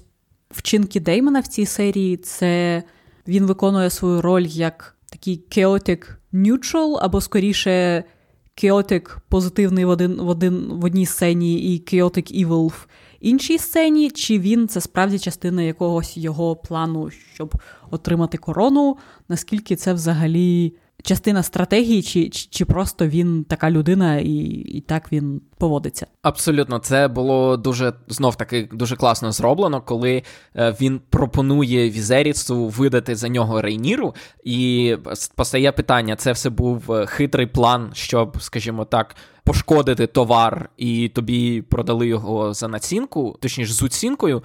вчинки 0.50 1.00
Деймона 1.00 1.40
в 1.40 1.46
цій 1.46 1.66
серії 1.66 2.16
це 2.16 2.82
він 3.28 3.46
виконує 3.46 3.90
свою 3.90 4.22
роль 4.22 4.46
як 4.46 4.96
такий 5.10 5.44
chaotic 5.50 6.08
neutral, 6.32 6.98
або 7.00 7.20
скоріше. 7.20 8.04
Chaotic 8.62 9.16
позитивний 9.28 9.84
в 9.84 9.88
один 9.88 10.14
в 10.14 10.28
один 10.28 10.54
в 10.54 10.84
одній 10.84 11.06
сцені 11.06 11.74
і 11.74 11.80
chaotic 11.80 12.46
evil 12.46 12.68
в 12.68 12.86
іншій 13.24 13.58
сцені, 13.58 14.10
чи 14.10 14.38
він 14.38 14.68
це 14.68 14.80
справді 14.80 15.18
частина 15.18 15.62
якогось 15.62 16.16
його 16.16 16.56
плану, 16.56 17.10
щоб 17.10 17.54
отримати 17.90 18.38
корону, 18.38 18.96
наскільки 19.28 19.76
це 19.76 19.92
взагалі 19.92 20.72
частина 21.04 21.42
стратегії, 21.42 22.02
чи 22.02 22.28
чи, 22.28 22.64
просто 22.64 23.06
він 23.06 23.44
така 23.44 23.70
людина, 23.70 24.16
і 24.18 24.34
і 24.74 24.80
так 24.80 25.12
він 25.12 25.40
поводиться? 25.58 26.06
Абсолютно, 26.22 26.78
це 26.78 27.08
було 27.08 27.56
дуже 27.56 27.92
знов 28.08 28.36
таки 28.36 28.68
дуже 28.72 28.96
класно 28.96 29.32
зроблено, 29.32 29.80
коли 29.80 30.22
е, 30.56 30.76
він 30.80 31.00
пропонує 31.10 31.90
Візерісу 31.90 32.68
видати 32.68 33.16
за 33.16 33.28
нього 33.28 33.62
Рейніру, 33.62 34.14
і 34.44 34.96
постає 35.36 35.72
питання: 35.72 36.16
це 36.16 36.32
все 36.32 36.50
був 36.50 36.92
е, 36.92 37.06
хитрий 37.06 37.46
план, 37.46 37.90
щоб, 37.94 38.42
скажімо 38.42 38.84
так. 38.84 39.16
Пошкодити 39.46 40.06
товар, 40.06 40.70
і 40.76 41.08
тобі 41.08 41.62
продали 41.62 42.06
його 42.06 42.54
за 42.54 42.68
націнку, 42.68 43.38
точніше 43.40 43.72
з 43.72 43.82
оцінкою, 43.82 44.42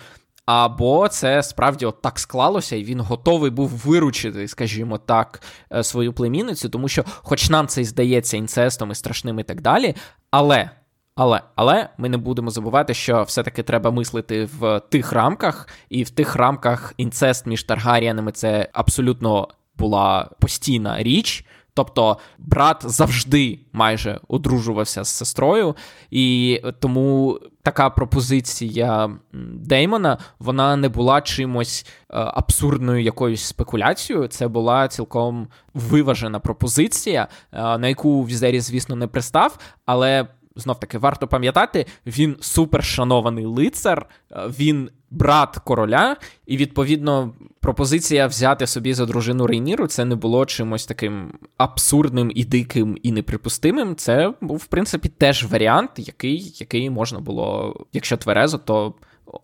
або 0.50 1.08
це 1.08 1.44
справді 1.44 1.86
от 1.86 2.02
так 2.02 2.20
склалося, 2.20 2.76
і 2.76 2.84
він 2.84 3.00
готовий 3.00 3.52
був 3.52 3.70
виручити, 3.70 4.48
скажімо 4.48 4.98
так, 4.98 5.42
е, 5.74 5.84
свою 5.84 6.14
племінницю, 6.14 6.70
тому 6.70 6.88
що, 6.88 7.04
хоч 7.08 7.50
нам 7.50 7.68
це 7.68 7.82
і 7.82 7.86
здається 7.86 8.38
інцестом 8.38 8.92
і 8.92 8.96
страшним 8.96 9.40
і 9.40 9.44
так 9.44 9.62
далі, 9.62 9.96
але. 10.32 10.70
Але 11.16 11.42
але 11.56 11.90
ми 11.98 12.10
не 12.10 12.18
будемо 12.18 12.50
забувати, 12.50 12.94
що 12.94 13.24
все-таки 13.24 13.64
треба 13.64 13.92
мислити 13.92 14.50
в 14.60 14.80
тих 14.80 15.12
рамках, 15.12 15.68
і 15.90 16.04
в 16.04 16.10
тих 16.10 16.36
рамках 16.36 16.94
інцест 16.98 17.46
між 17.46 17.64
Таргаріянами 17.64 18.32
це 18.32 18.70
абсолютно 18.74 19.48
була 19.78 20.30
постійна 20.40 21.04
річ. 21.04 21.46
Тобто 21.80 22.18
брат 22.38 22.82
завжди 22.86 23.60
майже 23.74 24.20
одружувався 24.28 25.04
з 25.04 25.10
сестрою, 25.10 25.76
і 26.12 26.62
тому 26.80 27.40
така 27.64 27.90
пропозиція 27.90 29.10
Деймона 29.54 30.18
вона 30.40 30.76
не 30.76 30.90
була 30.90 31.22
чимось 31.22 31.86
е, 31.86 31.92
абсурдною 32.10 33.04
якоюсь 33.04 33.44
спекуляцією. 33.44 34.28
Це 34.28 34.48
була 34.48 34.88
цілком 34.88 35.48
виважена 35.74 36.40
пропозиція, 36.40 37.28
е, 37.52 37.78
на 37.78 37.88
яку 37.88 38.24
Візері, 38.24 38.60
звісно, 38.60 38.96
не 38.96 39.08
пристав, 39.08 39.58
але. 39.86 40.28
Знов 40.56 40.80
таки 40.80 40.98
варто 40.98 41.28
пам'ятати, 41.28 41.86
він 42.06 42.38
супершанований 42.40 43.46
лицар, 43.46 44.06
е, 44.32 44.36
він 44.60 44.90
брат 45.12 45.58
короля, 45.58 46.18
і 46.46 46.58
відповідно 46.58 47.34
пропозиція 47.60 48.28
взяти 48.28 48.68
собі 48.68 48.94
за 48.94 49.06
дружину 49.06 49.48
Рейніру 49.48 49.88
це 49.88 50.06
не 50.06 50.16
було 50.16 50.46
чимось 50.46 50.86
таким 50.86 51.34
абсурдним 51.58 52.32
і 52.36 52.46
диким 52.46 52.98
і 53.04 53.12
неприпустимим. 53.12 53.96
Це 53.96 54.34
був, 54.42 54.58
в 54.58 54.66
принципі, 54.66 55.10
теж 55.10 55.46
варіант, 55.46 55.92
який 55.98 56.56
який 56.60 56.90
можна 56.90 57.20
було, 57.20 57.76
якщо 57.94 58.18
тверезо, 58.18 58.58
то 58.58 58.94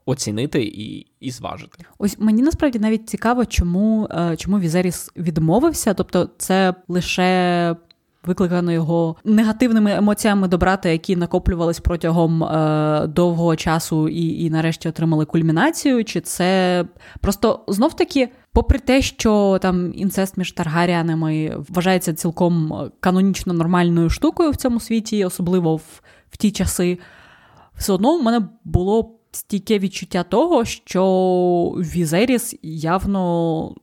оцінити 0.06 0.64
і 0.64 1.08
і 1.20 1.32
зважити. 1.32 1.84
Ось 1.98 2.20
мені 2.20 2.42
насправді 2.42 2.80
навіть 2.80 3.10
цікаво, 3.10 3.46
чому 3.46 4.08
е, 4.12 4.38
чому 4.38 4.60
Візеріс 4.60 5.12
відмовився. 5.18 5.94
Тобто, 5.94 6.30
це 6.38 6.76
лише 6.88 7.76
викликано 8.28 8.72
його 8.72 9.16
негативними 9.24 9.92
емоціями 9.92 10.48
до 10.48 10.58
брата, 10.58 10.90
які 10.90 11.16
накоплювались 11.16 11.80
протягом 11.80 12.44
е, 12.44 13.08
довгого 13.08 13.56
часу 13.56 14.10
і, 14.10 14.44
і 14.44 14.50
нарешті 14.50 14.90
отримали 14.90 15.26
кульмінацію. 15.26 16.04
Чи 16.04 16.22
це 16.22 16.86
просто 17.22 17.64
знов 17.68 17.96
таки, 17.96 18.30
попри 18.54 18.80
те, 18.80 19.02
що 19.02 19.60
там 19.62 19.94
інцест 19.96 20.38
між 20.38 20.52
Таргаріанами 20.52 21.58
вважається 21.70 22.14
цілком 22.14 22.74
канонічно 23.00 23.54
нормальною 23.54 24.10
штукою 24.10 24.52
в 24.52 24.56
цьому 24.56 24.80
світі, 24.80 25.26
особливо 25.26 25.76
в, 25.76 26.02
в 26.32 26.38
ті 26.38 26.52
часи, 26.52 27.00
все 27.78 27.94
одно 27.94 28.18
в 28.18 28.24
мене 28.24 28.48
було 28.64 29.16
стійке 29.32 29.80
відчуття 29.80 30.24
того, 30.24 30.66
що 30.66 31.04
Візеріс 31.78 32.56
явно 32.64 33.76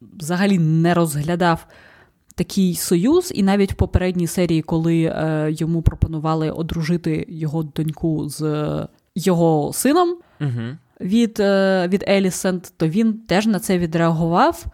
взагалі 0.00 0.58
не 0.58 0.94
розглядав 0.94 1.66
такий 2.34 2.74
союз, 2.74 3.32
і 3.34 3.42
навіть 3.42 3.72
в 3.72 3.74
попередній 3.74 4.26
серії, 4.26 4.62
коли 4.62 5.02
е, 5.02 5.48
йому 5.50 5.82
пропонували 5.82 6.50
одружити 6.50 7.26
його 7.28 7.62
доньку 7.62 8.28
з 8.28 8.42
е, 8.42 8.88
його 9.14 9.72
сином 9.74 10.16
угу. 10.40 10.76
від 11.00 11.40
е, 11.40 11.88
від 11.88 12.04
Елісент, 12.08 12.72
то 12.76 12.88
він 12.88 13.12
теж 13.12 13.46
на 13.46 13.58
це 13.58 13.78
відреагував. 13.78 14.64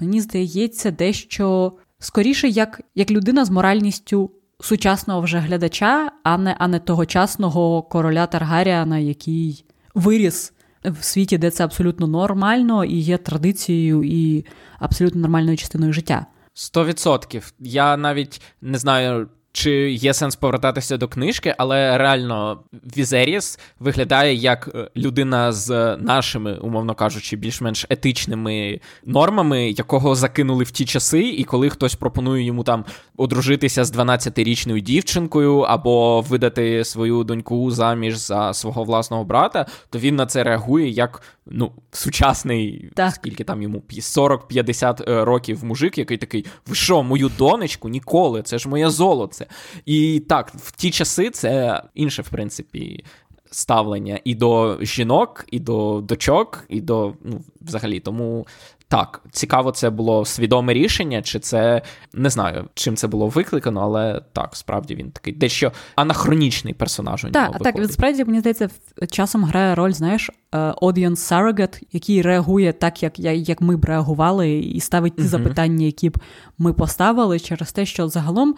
Мені 0.00 0.20
здається, 0.20 0.90
дещо 0.90 1.72
скоріше, 1.98 2.48
як 2.48 2.80
як 2.94 3.10
людина 3.10 3.44
з 3.44 3.50
моральністю 3.50 4.30
сучасного 4.60 5.20
вже 5.20 5.38
глядача, 5.38 6.12
а 6.22 6.38
не 6.38 6.56
а 6.58 6.68
не 6.68 6.78
тогочасного 6.78 7.82
короля 7.82 8.26
Таргаріана, 8.26 8.98
який 8.98 9.64
виріс 9.94 10.52
в 10.84 11.04
світі, 11.04 11.38
де 11.38 11.50
це 11.50 11.64
абсолютно 11.64 12.06
нормально 12.06 12.84
і 12.84 12.96
є 12.96 13.18
традицією 13.18 14.04
і 14.04 14.46
абсолютно 14.78 15.20
нормальною 15.20 15.56
частиною 15.56 15.92
життя. 15.92 16.26
Сто 16.60 16.84
відсотків. 16.84 17.52
Я 17.58 17.96
навіть 17.96 18.40
не 18.62 18.78
знаю, 18.78 19.28
чи 19.52 19.90
є 19.90 20.14
сенс 20.14 20.36
повертатися 20.36 20.96
до 20.96 21.08
книжки, 21.08 21.54
але 21.58 21.98
реально 21.98 22.60
Візеріс 22.96 23.58
виглядає 23.78 24.34
як 24.34 24.70
е, 24.74 24.90
людина 24.96 25.52
з 25.52 25.96
нашими, 25.96 26.54
умовно 26.54 26.94
кажучи, 26.94 27.36
більш-менш 27.36 27.86
етичними 27.90 28.80
нормами, 29.06 29.70
якого 29.70 30.14
закинули 30.14 30.64
в 30.64 30.70
ті 30.70 30.84
часи, 30.84 31.20
і 31.20 31.44
коли 31.44 31.70
хтось 31.70 31.94
пропонує 31.94 32.44
йому 32.44 32.64
там 32.64 32.84
одружитися 33.16 33.84
з 33.84 33.96
12-річною 33.96 34.80
дівчинкою 34.80 35.58
або 35.60 36.20
видати 36.20 36.84
свою 36.84 37.24
доньку 37.24 37.70
заміж 37.70 38.16
за 38.16 38.54
свого 38.54 38.84
власного 38.84 39.24
брата, 39.24 39.66
то 39.90 39.98
він 39.98 40.16
на 40.16 40.26
це 40.26 40.44
реагує 40.44 40.88
як 40.88 41.22
ну, 41.50 41.72
сучасний, 41.90 42.90
так. 42.94 43.14
скільки 43.14 43.44
там 43.44 43.62
йому 43.62 43.82
40-50 43.90 45.10
е, 45.10 45.24
років 45.24 45.64
мужик, 45.64 45.98
який 45.98 46.18
такий: 46.18 46.46
ви 46.66 46.74
що, 46.74 47.02
мою 47.02 47.30
донечку? 47.38 47.88
Ніколи, 47.88 48.42
це 48.42 48.58
ж 48.58 48.68
моє 48.68 48.90
золоце. 48.90 49.46
І 49.86 50.22
так, 50.28 50.52
в 50.54 50.72
ті 50.72 50.90
часи 50.90 51.30
це 51.30 51.82
інше, 51.94 52.22
в 52.22 52.28
принципі. 52.28 53.04
Ставлення 53.52 54.20
і 54.24 54.34
до 54.34 54.78
жінок, 54.80 55.44
і 55.50 55.60
до 55.60 56.00
дочок, 56.00 56.64
і 56.68 56.80
до 56.80 57.14
ну, 57.24 57.40
взагалі. 57.60 58.00
Тому 58.00 58.46
так, 58.90 59.22
цікаво, 59.30 59.70
це 59.70 59.90
було 59.90 60.24
свідоме 60.24 60.72
рішення, 60.72 61.22
чи 61.22 61.38
це 61.38 61.82
не 62.14 62.30
знаю, 62.30 62.68
чим 62.74 62.96
це 62.96 63.06
було 63.06 63.28
викликано, 63.28 63.80
але 63.80 64.22
так, 64.32 64.56
справді 64.56 64.94
він 64.94 65.10
такий 65.10 65.32
дещо 65.32 65.72
анахронічний 65.96 66.74
персонаж. 66.74 67.24
у 67.24 67.28
Так, 67.28 67.58
так, 67.58 67.78
від 67.78 67.92
справді, 67.92 68.24
мені 68.24 68.40
здається, 68.40 68.68
часом 69.10 69.44
грає 69.44 69.74
роль, 69.74 69.92
знаєш, 69.92 70.30
е, 70.30 70.58
audience 70.58 71.16
surrogate, 71.16 71.82
який 71.92 72.22
реагує 72.22 72.72
так, 72.72 73.02
як 73.02 73.18
як 73.18 73.60
ми 73.60 73.76
б 73.76 73.84
реагували, 73.84 74.58
і 74.58 74.80
ставить 74.80 75.16
ті 75.16 75.22
uh-huh. 75.22 75.26
запитання, 75.26 75.86
які 75.86 76.10
б 76.10 76.18
ми 76.58 76.72
поставили, 76.72 77.38
через 77.38 77.72
те, 77.72 77.86
що 77.86 78.08
загалом, 78.08 78.54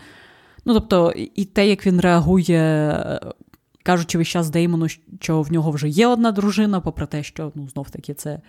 ну 0.64 0.74
тобто, 0.74 1.12
і 1.34 1.44
те, 1.44 1.68
як 1.68 1.86
він 1.86 2.00
реагує. 2.00 3.20
Кажучи 3.84 4.18
весь 4.18 4.28
час 4.28 4.50
Деймону, 4.50 4.86
що 5.20 5.42
в 5.42 5.52
нього 5.52 5.70
вже 5.70 5.88
є 5.88 6.06
одна 6.06 6.32
дружина, 6.32 6.80
попри 6.80 7.06
те, 7.06 7.22
що 7.22 7.52
ну 7.54 7.68
знов 7.68 7.90
таки 7.90 8.14
це 8.14 8.40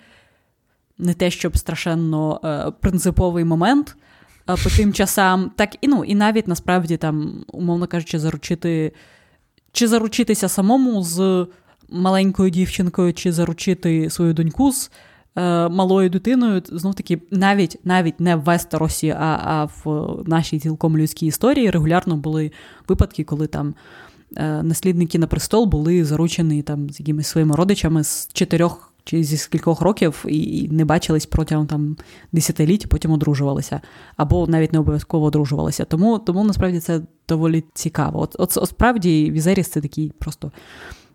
не 1.03 1.13
те, 1.13 1.31
щоб 1.31 1.57
страшенно 1.57 2.39
е, 2.43 2.71
принциповий 2.79 3.45
момент 3.45 3.95
е, 4.49 4.55
по 4.63 4.69
тим 4.69 4.93
часам, 4.93 5.51
так 5.55 5.75
і 5.81 5.87
ну, 5.87 6.03
і 6.03 6.15
навіть 6.15 6.47
насправді 6.47 6.97
там, 6.97 7.45
умовно 7.47 7.87
кажучи, 7.87 8.19
заручити 8.19 8.91
чи 9.71 9.87
заручитися 9.87 10.47
самому 10.47 11.03
з 11.03 11.47
маленькою 11.89 12.49
дівчинкою, 12.49 13.13
чи 13.13 13.31
заручити 13.31 14.09
свою 14.09 14.33
доньку 14.33 14.71
з 14.71 14.91
е, 15.35 15.69
малою 15.69 16.09
дитиною, 16.09 16.61
знов 16.65 16.95
таки, 16.95 17.21
навіть 17.31 17.79
навіть 17.83 18.19
не 18.19 18.35
в 18.35 18.41
Вестеросі, 18.41 19.09
а, 19.09 19.39
а 19.43 19.65
в 19.65 20.13
нашій 20.29 20.59
цілком 20.59 20.97
людській 20.97 21.25
історії 21.25 21.69
регулярно 21.69 22.17
були 22.17 22.51
випадки, 22.87 23.23
коли 23.23 23.47
там. 23.47 23.75
Наслідники 24.63 25.19
на 25.19 25.27
престол 25.27 25.65
були 25.65 26.05
заручені 26.05 26.61
там 26.61 26.89
з 26.89 26.99
якимись 26.99 27.27
своїми 27.27 27.55
родичами 27.55 28.03
з 28.03 28.29
чотирьох 28.33 28.92
чи 29.03 29.23
зі 29.23 29.37
скількох 29.37 29.81
років 29.81 30.25
і 30.27 30.69
не 30.71 30.85
бачились 30.85 31.25
протягом 31.25 31.67
там 31.67 31.97
десятиліть, 32.31 32.89
потім 32.89 33.11
одружувалися, 33.11 33.81
або 34.17 34.47
навіть 34.47 34.73
не 34.73 34.79
обов'язково 34.79 35.25
одружувалися. 35.25 35.85
Тому 35.85 36.19
тому 36.19 36.43
насправді 36.43 36.79
це 36.79 37.01
доволі 37.29 37.63
цікаво. 37.73 38.21
От, 38.21 38.35
от, 38.39 38.57
от 38.57 38.69
справді 38.69 39.31
Візеріс 39.31 39.67
це 39.67 39.81
такий 39.81 40.11
просто. 40.19 40.51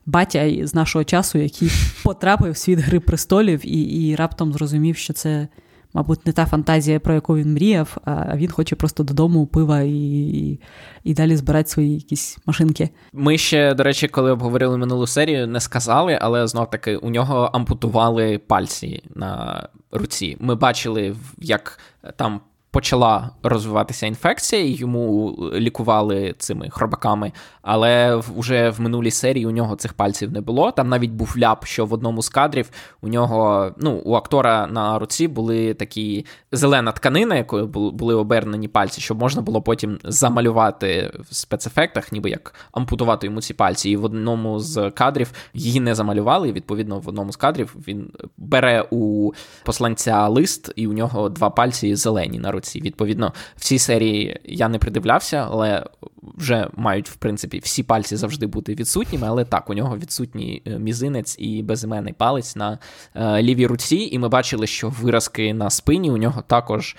Батя 0.07 0.67
з 0.67 0.75
нашого 0.75 1.05
часу, 1.05 1.39
який 1.39 1.71
потрапив 2.05 2.53
в 2.53 2.57
світ 2.57 2.79
Гри 2.79 3.01
престолів 3.01 3.67
і 3.67 3.81
і 3.81 4.15
раптом 4.15 4.53
зрозумів, 4.53 4.97
що 4.97 5.13
це 5.13 5.49
мабуть, 5.95 6.27
не 6.27 6.33
та 6.33 6.47
фантазія, 6.47 7.01
про 7.01 7.15
яку 7.15 7.37
він 7.37 7.53
мріяв, 7.53 7.97
а 8.05 8.37
він 8.37 8.51
хоче 8.51 8.77
просто 8.77 9.05
додому 9.05 9.47
пива 9.47 9.81
і 9.81 10.59
і, 11.05 11.15
далі 11.15 11.37
збирати 11.37 11.69
свої 11.69 11.95
якісь 11.95 12.39
машинки. 12.47 12.91
Ми 13.13 13.39
ще, 13.39 13.75
до 13.75 13.83
речі, 13.83 14.09
коли 14.09 14.31
обговорили 14.31 14.79
минулу 14.79 15.07
серію, 15.07 15.47
не 15.47 15.61
сказали, 15.61 16.19
але 16.21 16.47
знов 16.47 16.71
таки 16.71 16.97
у 16.97 17.11
нього 17.11 17.51
ампутували 17.53 18.39
пальці 18.39 19.03
на 19.15 19.63
руці. 19.93 20.37
Ми 20.41 20.55
бачили, 20.55 21.17
як 21.39 21.79
там 22.17 22.41
почала 22.71 23.31
розвиватися 23.43 24.07
інфекція, 24.07 24.65
йому 24.65 25.37
лікували 25.55 26.35
цими 26.39 26.69
хробаками, 26.71 27.33
але 27.63 28.17
вже 28.37 28.71
в 28.71 28.81
минулій 28.81 29.11
серії 29.11 29.47
у 29.47 29.51
нього 29.51 29.77
цих 29.77 29.93
пальців 29.93 30.33
не 30.33 30.41
було. 30.41 30.71
Там 30.71 30.89
навіть 30.89 31.11
був 31.11 31.35
ляп, 31.39 31.65
що 31.65 31.87
в 31.87 31.93
одному 31.93 32.23
з 32.23 32.29
кадрів 32.29 32.71
у 33.01 33.09
нього, 33.09 33.71
ну, 33.79 34.03
у 34.05 34.15
актора 34.15 34.67
на 34.67 34.99
руці 34.99 35.29
були 35.29 35.75
такі 35.75 36.27
зелена 36.53 36.93
тканина, 36.93 37.37
якою 37.37 37.67
були 37.67 38.15
обернені 38.15 38.69
пальці, 38.69 39.01
щоб 39.01 39.21
можна 39.21 39.43
було 39.43 39.63
потім 39.63 39.99
замалювати 40.05 41.13
в 41.31 41.35
спецефектах, 41.35 42.13
ніби 42.13 42.31
як 42.31 42.55
ампутувати 42.73 43.27
йому 43.27 43.41
ці 43.41 43.55
пальці. 43.55 43.91
І 43.91 43.97
в 43.97 44.05
одному 44.05 44.59
з 44.59 44.91
кадрів 44.91 45.33
її 45.55 45.81
не 45.81 45.95
замалювали. 45.95 46.49
І 46.49 46.53
відповідно 46.53 46.99
в 46.99 47.09
одному 47.09 47.33
з 47.33 47.37
кадрів 47.37 47.77
він 47.89 48.13
бере 48.37 48.85
у 48.91 49.33
посланця 49.65 50.29
лист, 50.29 50.73
і 50.77 50.87
у 50.87 50.93
нього 50.93 51.29
два 51.29 51.51
пальці 51.51 51.95
зелені 51.95 52.39
на 52.39 52.53
руці 52.53 52.58
руці. 52.59 52.81
Відповідно, 52.81 53.33
в 53.57 53.61
цій 53.61 53.79
серії 53.79 54.41
я 54.45 54.69
не 54.69 54.79
придивлявся, 54.79 55.49
але 55.51 55.85
вже 56.23 56.69
мають, 56.77 57.11
в 57.11 57.17
принципі, 57.17 57.59
всі 57.59 57.83
пальці 57.83 58.17
завжди 58.17 58.47
бути 58.47 58.75
відсутніми. 58.75 59.27
Але 59.27 59.45
так, 59.45 59.71
у 59.71 59.75
нього 59.75 59.97
відсутній 59.97 60.63
е, 60.67 60.79
мізинець 60.79 61.37
і 61.39 61.63
безіменний 61.63 62.13
палець 62.13 62.57
на 62.57 62.79
е, 63.15 63.43
лівій 63.43 63.67
руці, 63.67 63.97
і 64.13 64.19
ми 64.19 64.29
бачили, 64.29 64.67
що 64.67 64.89
виразки 64.89 65.55
на 65.55 65.71
спині 65.71 66.11
у 66.11 66.17
нього 66.17 66.43
також. 66.43 66.97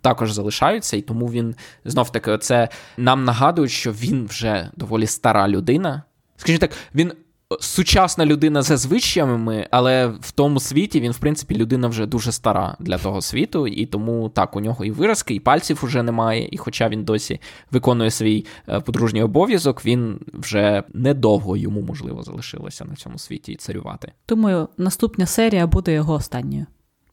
Також 0.00 0.32
залишаються, 0.32 0.96
і 0.96 1.00
тому 1.00 1.26
він 1.26 1.54
знов 1.84 2.12
таки 2.12 2.38
це 2.38 2.68
нам 2.96 3.24
нагадує, 3.24 3.68
що 3.68 3.92
він 3.92 4.26
вже 4.26 4.70
доволі 4.76 5.06
стара 5.06 5.48
людина. 5.48 6.02
Скажімо 6.36 6.58
так, 6.58 6.70
він 6.94 7.12
сучасна 7.60 8.26
людина 8.26 8.62
за 8.62 8.76
звичаями, 8.76 9.66
але 9.70 10.06
в 10.06 10.30
тому 10.30 10.60
світі 10.60 11.00
він, 11.00 11.12
в 11.12 11.18
принципі, 11.18 11.54
людина 11.54 11.88
вже 11.88 12.06
дуже 12.06 12.32
стара 12.32 12.76
для 12.80 12.98
того 12.98 13.22
світу, 13.22 13.66
і 13.66 13.86
тому 13.86 14.28
так, 14.28 14.56
у 14.56 14.60
нього 14.60 14.84
і 14.84 14.90
виразки, 14.90 15.34
і 15.34 15.40
пальців 15.40 15.80
уже 15.82 16.02
немає. 16.02 16.48
І 16.52 16.56
хоча 16.56 16.88
він 16.88 17.04
досі 17.04 17.40
виконує 17.70 18.10
свій 18.10 18.46
е, 18.68 18.80
подружній 18.80 19.22
обов'язок, 19.22 19.86
він 19.86 20.20
вже 20.32 20.82
недовго 20.94 21.56
йому 21.56 21.82
можливо 21.82 22.22
залишилося 22.22 22.84
на 22.84 22.94
цьому 22.94 23.18
світі 23.18 23.56
царювати. 23.56 24.12
Думаю, 24.28 24.68
наступна 24.78 25.26
серія 25.26 25.66
буде 25.66 25.92
його 25.92 26.14
останньою. 26.14 26.66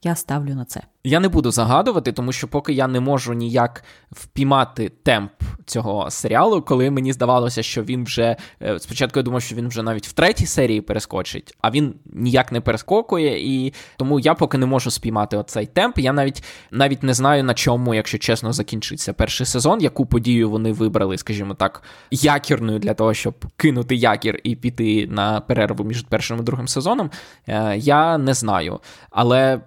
Я 0.04 0.14
ставлю 0.14 0.54
на 0.54 0.64
це. 0.64 0.80
Я 1.04 1.20
не 1.20 1.28
буду 1.28 1.50
загадувати, 1.50 2.12
тому 2.12 2.32
що 2.32 2.48
поки 2.48 2.72
я 2.72 2.86
не 2.86 3.00
можу 3.00 3.32
ніяк 3.32 3.84
впіймати 4.10 4.92
темп 5.02 5.32
цього 5.66 6.10
серіалу, 6.10 6.62
коли 6.62 6.90
мені 6.90 7.12
здавалося, 7.12 7.62
що 7.62 7.82
він 7.82 8.04
вже 8.04 8.36
е, 8.62 8.78
спочатку 8.78 9.18
я 9.18 9.22
думав, 9.22 9.42
що 9.42 9.56
він 9.56 9.68
вже 9.68 9.82
навіть 9.82 10.06
в 10.06 10.12
третій 10.12 10.46
серії 10.46 10.80
перескочить, 10.80 11.56
а 11.60 11.70
він 11.70 11.94
ніяк 12.04 12.52
не 12.52 12.60
перескокує, 12.60 13.54
і 13.54 13.72
тому 13.96 14.20
я 14.20 14.34
поки 14.34 14.58
не 14.58 14.66
можу 14.66 14.90
спіймати 14.90 15.36
оцей 15.36 15.66
темп. 15.66 15.98
Я 15.98 16.12
навіть 16.12 16.44
навіть 16.70 17.02
не 17.02 17.14
знаю 17.14 17.44
на 17.44 17.54
чому, 17.54 17.94
якщо 17.94 18.18
чесно, 18.18 18.52
закінчиться 18.52 19.12
перший 19.12 19.46
сезон, 19.46 19.80
яку 19.80 20.06
подію 20.06 20.50
вони 20.50 20.72
вибрали, 20.72 21.18
скажімо 21.18 21.54
так, 21.54 21.82
якірною 22.10 22.78
для 22.78 22.94
того, 22.94 23.14
щоб 23.14 23.34
кинути 23.56 23.94
якір 23.94 24.40
і 24.42 24.56
піти 24.56 25.06
на 25.06 25.40
перерву 25.40 25.84
між 25.84 26.02
першим 26.02 26.38
і 26.38 26.42
другим 26.42 26.68
сезоном. 26.68 27.10
Е, 27.46 27.76
я 27.78 28.18
не 28.18 28.34
знаю, 28.34 28.80
але. 29.10 29.60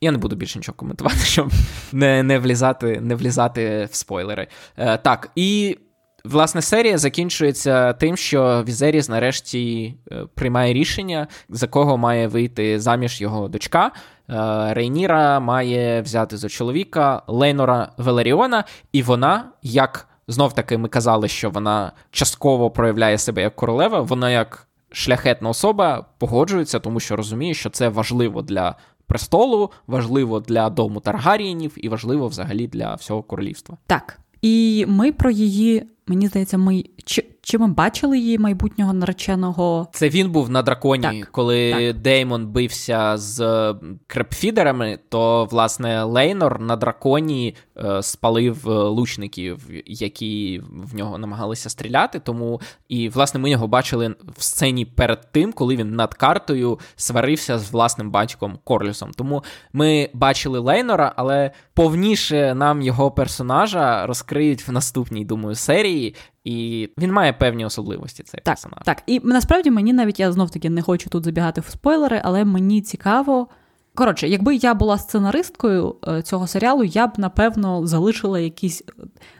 Я 0.00 0.12
не 0.12 0.18
буду 0.18 0.36
більше 0.36 0.58
нічого 0.58 0.76
коментувати, 0.76 1.18
щоб 1.24 1.52
не 1.92 2.22
не, 2.22 2.38
влізати 2.38 3.00
не 3.00 3.14
влізати 3.14 3.88
в 3.90 3.94
спойлери. 3.94 4.46
Е, 4.76 4.98
Так, 4.98 5.30
і 5.34 5.78
власне 6.24 6.62
серія 6.62 6.98
закінчується 6.98 7.92
тим, 7.92 8.16
що 8.16 8.64
Візеріс 8.68 9.08
нарешті 9.08 9.94
е, 10.12 10.24
приймає 10.34 10.74
рішення, 10.74 11.26
за 11.48 11.66
кого 11.66 11.96
має 11.96 12.28
вийти 12.28 12.80
заміж 12.80 13.20
його 13.20 13.48
дочка. 13.48 13.86
Е, 14.30 14.74
Рейніра 14.74 15.40
має 15.40 16.02
взяти 16.02 16.36
за 16.36 16.48
чоловіка 16.48 17.22
Лейнора 17.26 17.92
Велеріона, 17.96 18.64
і 18.92 19.02
вона, 19.02 19.44
як 19.62 20.08
знов 20.28 20.52
таки 20.52 20.78
ми 20.78 20.88
казали, 20.88 21.28
що 21.28 21.50
вона 21.50 21.92
частково 22.10 22.70
проявляє 22.70 23.18
себе 23.18 23.42
як 23.42 23.56
королева, 23.56 24.00
вона 24.00 24.30
як. 24.30 24.66
Шляхетна 24.92 25.48
особа 25.48 26.06
погоджується, 26.18 26.78
тому 26.78 27.00
що 27.00 27.16
розуміє, 27.16 27.54
що 27.54 27.70
це 27.70 27.88
важливо 27.88 28.42
для 28.42 28.74
престолу, 29.10 29.70
важливо 29.86 30.40
для 30.40 30.70
дому 30.70 31.00
Таргарієнів 31.00 31.72
і 31.76 31.88
важливо 31.88 32.28
взагалі 32.28 32.66
для 32.66 32.94
всього 32.94 33.22
королівства. 33.22 33.76
Так. 33.86 34.20
І 34.42 34.84
ми 34.88 35.12
про 35.12 35.30
її, 35.30 35.82
мені 36.10 36.28
здається, 36.28 36.58
ми 36.58 36.84
чи, 37.04 37.24
чи 37.42 37.58
ми 37.58 37.66
бачили 37.68 38.18
її 38.18 38.38
майбутнього 38.38 38.92
нареченого? 38.92 39.88
Це 39.92 40.08
він 40.08 40.30
був 40.30 40.50
на 40.50 40.62
драконі, 40.62 41.02
так, 41.02 41.30
коли 41.32 41.72
так. 41.72 42.02
Деймон 42.02 42.46
бився 42.46 43.16
з 43.16 43.74
крепфідерами, 44.06 44.98
то 45.08 45.44
власне 45.44 46.04
Лейнор 46.04 46.60
на 46.60 46.76
драконі 46.76 47.54
е, 47.76 48.02
спалив 48.02 48.68
е, 48.68 48.72
лучників, 48.72 49.70
які 49.86 50.62
в 50.70 50.94
нього 50.94 51.18
намагалися 51.18 51.70
стріляти. 51.70 52.20
Тому 52.20 52.60
і 52.88 53.08
власне 53.08 53.40
ми 53.40 53.50
його 53.50 53.66
бачили 53.66 54.14
в 54.38 54.42
сцені 54.42 54.84
перед 54.84 55.32
тим, 55.32 55.52
коли 55.52 55.76
він 55.76 55.94
над 55.94 56.14
картою 56.14 56.78
сварився 56.96 57.58
з 57.58 57.72
власним 57.72 58.10
батьком 58.10 58.58
Корлюсом. 58.64 59.10
Тому 59.16 59.44
ми 59.72 60.10
бачили 60.14 60.58
Лейнора, 60.58 61.12
але 61.16 61.50
повніше 61.74 62.54
нам 62.54 62.82
його 62.82 63.10
персонажа 63.10 64.06
розкриють 64.06 64.68
в 64.68 64.72
наступній, 64.72 65.24
думаю, 65.24 65.54
серії. 65.54 65.99
І 66.44 66.88
він 66.98 67.12
має 67.12 67.32
певні 67.32 67.64
особливості. 67.64 68.22
Цей 68.22 68.40
так, 68.44 68.54
персонаж. 68.54 68.78
Так, 68.84 69.02
і 69.06 69.20
насправді 69.24 69.70
мені 69.70 69.92
навіть 69.92 70.20
я 70.20 70.32
знов 70.32 70.50
таки 70.50 70.70
не 70.70 70.82
хочу 70.82 71.10
тут 71.10 71.24
забігати 71.24 71.60
в 71.60 71.64
спойлери, 71.64 72.20
але 72.24 72.44
мені 72.44 72.82
цікаво. 72.82 73.48
Коротше, 73.94 74.28
якби 74.28 74.54
я 74.54 74.74
була 74.74 74.98
сценаристкою 74.98 75.96
е, 76.08 76.22
цього 76.22 76.46
серіалу, 76.46 76.84
я 76.84 77.06
б 77.06 77.12
напевно 77.16 77.86
залишила 77.86 78.40
якісь 78.40 78.82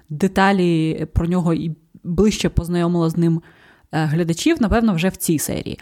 деталі 0.09 1.07
про 1.15 1.27
нього 1.27 1.55
і 1.55 1.77
ближче 2.05 2.49
познайомила 2.49 3.11
з 3.11 3.17
ним 3.17 3.43
е, 3.93 4.05
глядачів, 4.05 4.63
напевно, 4.63 4.95
вже 4.95 5.09
в 5.09 5.17
цій 5.17 5.39
серії. 5.39 5.79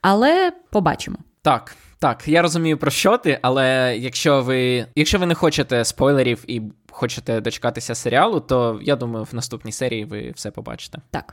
Але 0.00 0.52
побачимо. 0.70 1.16
Так, 1.42 1.76
так, 1.98 2.28
я 2.28 2.42
розумію 2.42 2.78
про 2.78 2.90
що 2.90 3.18
ти, 3.18 3.38
але 3.42 3.96
якщо 3.98 4.42
ви 4.42 4.86
якщо 4.94 5.18
ви 5.18 5.26
не 5.26 5.34
хочете 5.34 5.84
спойлерів 5.84 6.44
і 6.46 6.62
хочете 6.94 7.40
дочекатися 7.40 7.94
серіалу, 7.94 8.40
то 8.40 8.80
я 8.82 8.96
думаю, 8.96 9.24
в 9.24 9.34
наступній 9.34 9.72
серії 9.72 10.04
ви 10.04 10.32
все 10.36 10.50
побачите. 10.50 10.98
Так. 11.10 11.32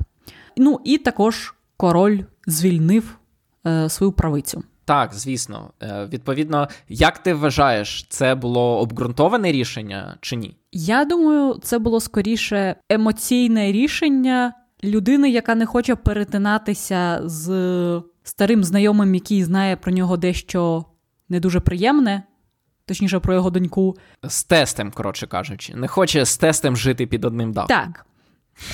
Ну 0.58 0.80
і 0.84 0.98
також 0.98 1.54
король 1.78 2.20
звільнив 2.48 3.18
е, 3.68 3.90
свою 3.90 4.12
правицю. 4.12 4.64
Так, 4.86 5.14
звісно. 5.14 5.72
Е, 5.82 6.08
Відповідно, 6.14 6.68
як 6.90 7.18
ти 7.18 7.34
вважаєш, 7.34 8.06
це 8.10 8.36
було 8.36 8.80
обґрунтоване 8.80 9.52
рішення 9.52 10.18
чи 10.22 10.36
ні? 10.36 10.56
Я 10.72 11.06
думаю, 11.06 11.60
це 11.64 11.80
було 11.80 12.00
скоріше 12.00 12.76
емоційне 12.90 13.72
рішення 13.72 14.54
людини, 14.84 15.30
яка 15.30 15.56
не 15.56 15.66
хоче 15.66 15.96
перетинатися 15.96 17.22
з 17.24 18.02
старим 18.24 18.64
знайомим, 18.64 19.16
який 19.16 19.44
знає 19.44 19.76
про 19.76 19.92
нього 19.92 20.18
дещо 20.18 20.86
не 21.30 21.40
дуже 21.40 21.60
приємне, 21.60 22.24
точніше 22.92 23.20
про 23.20 23.34
його 23.34 23.50
доньку. 23.50 23.98
З 24.24 24.44
тестем, 24.44 24.92
коротше 24.92 25.28
кажучи, 25.28 25.76
не 25.76 25.88
хоче 25.88 26.26
з 26.26 26.38
тестем 26.38 26.78
жити 26.78 27.08
під 27.08 27.26
одним 27.26 27.52
дахом. 27.52 27.68
Так. 27.68 28.06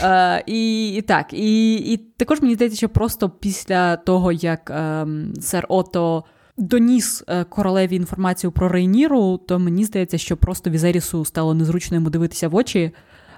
Е, 0.04 0.44
і, 0.48 0.90
і 0.94 1.02
так, 1.02 1.34
і 1.34 1.76
і 1.76 1.98
також 1.98 2.42
мені 2.42 2.56
здається, 2.56 2.78
що 2.78 2.90
просто 2.90 3.30
після 3.30 3.96
того, 3.96 4.32
як 4.32 4.70
е, 4.70 5.08
сер 5.42 5.66
Ото 5.70 6.24
доніс 6.58 7.24
королеві 7.50 7.96
інформацію 7.96 8.52
про 8.52 8.70
Рейніру, 8.70 9.38
то 9.48 9.60
мені 9.60 9.86
здається, 9.86 10.18
що 10.18 10.38
просто 10.38 10.70
Візерісу 10.70 11.26
стало 11.26 11.54
незручно 11.54 11.96
йому 11.96 12.10
дивитися 12.10 12.48
в 12.48 12.56
очі 12.56 12.92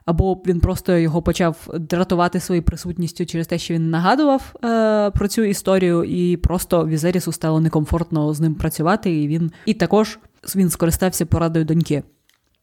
або 0.10 0.42
він 0.46 0.60
просто 0.60 0.98
його 0.98 1.22
почав 1.22 1.68
дратувати 1.74 2.40
своєю 2.40 2.64
присутністю 2.64 3.26
через 3.26 3.48
те, 3.48 3.58
що 3.58 3.74
він 3.74 3.90
нагадував 3.90 4.56
е, 4.64 5.12
про 5.12 5.28
цю 5.28 5.44
історію, 5.44 6.04
і 6.04 6.38
просто 6.38 6.88
Візерісу 6.88 7.32
стало 7.32 7.62
некомфортно 7.62 8.34
з 8.34 8.40
ним 8.40 8.56
працювати, 8.56 9.22
і 9.22 9.28
він 9.28 9.52
і 9.66 9.74
також 9.74 10.20
він 10.56 10.70
скористався 10.70 11.26
порадою 11.26 11.66
доньки. 11.66 12.04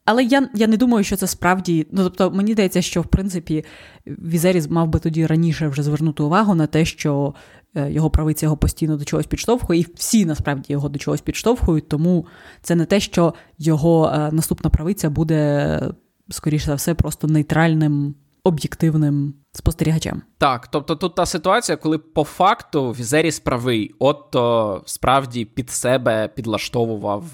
Але 0.06 0.24
я 0.24 0.48
я 0.54 0.66
не 0.66 0.76
думаю, 0.76 1.04
що 1.04 1.16
це 1.16 1.26
справді. 1.26 1.86
Ну 1.92 2.04
тобто, 2.04 2.30
мені 2.30 2.52
здається, 2.52 2.82
що 2.82 3.02
в 3.02 3.06
принципі 3.06 3.64
Візеріс 4.06 4.70
мав 4.70 4.88
би 4.88 4.98
тоді 4.98 5.26
раніше 5.26 5.68
вже 5.68 5.82
звернути 5.82 6.22
увагу 6.22 6.54
на 6.54 6.66
те, 6.66 6.84
що 6.84 7.34
е, 7.74 7.92
його 7.92 8.10
правиця 8.10 8.46
його 8.46 8.56
постійно 8.56 8.96
до 8.96 9.04
чогось 9.04 9.26
підштовхує, 9.26 9.80
і 9.80 9.86
всі 9.94 10.26
насправді 10.26 10.72
його 10.72 10.88
до 10.88 10.98
чогось 10.98 11.20
підштовхують. 11.20 11.88
Тому 11.88 12.26
це 12.62 12.74
не 12.74 12.84
те, 12.84 13.00
що 13.00 13.34
його 13.58 14.12
е, 14.14 14.32
наступна 14.32 14.70
правиця 14.70 15.10
буде 15.10 15.80
скоріше 16.28 16.66
за 16.66 16.74
все, 16.74 16.94
просто 16.94 17.26
нейтральним 17.26 18.14
об'єктивним 18.44 19.34
спостерігачем. 19.52 20.22
Так, 20.38 20.68
тобто 20.68 20.96
тут 20.96 21.14
та 21.14 21.26
ситуація, 21.26 21.76
коли 21.76 21.98
по 21.98 22.24
факту 22.24 22.90
Візеріс 22.90 23.40
правий, 23.40 23.94
Отто 23.98 24.82
справді 24.86 25.44
під 25.44 25.70
себе 25.70 26.28
підлаштовував. 26.28 27.24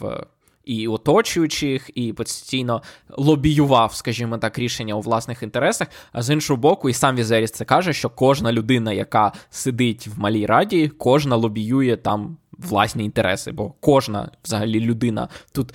І 0.64 0.88
оточуючих, 0.88 1.90
і 1.94 2.12
постійно 2.12 2.82
лобіював, 3.08 3.94
скажімо 3.94 4.38
так, 4.38 4.58
рішення 4.58 4.94
у 4.94 5.00
власних 5.00 5.42
інтересах. 5.42 5.88
А 6.12 6.22
з 6.22 6.30
іншого 6.30 6.56
боку, 6.56 6.88
і 6.88 6.92
сам 6.92 7.16
Візеріс 7.16 7.50
це 7.50 7.64
каже, 7.64 7.92
що 7.92 8.10
кожна 8.10 8.52
людина, 8.52 8.92
яка 8.92 9.32
сидить 9.50 10.06
в 10.06 10.20
малій 10.20 10.46
раді, 10.46 10.90
кожна 10.98 11.36
лобіює 11.36 11.96
там 11.96 12.36
власні 12.58 13.04
інтереси, 13.04 13.52
бо 13.52 13.74
кожна 13.80 14.30
взагалі 14.44 14.80
людина 14.80 15.28
тут 15.52 15.74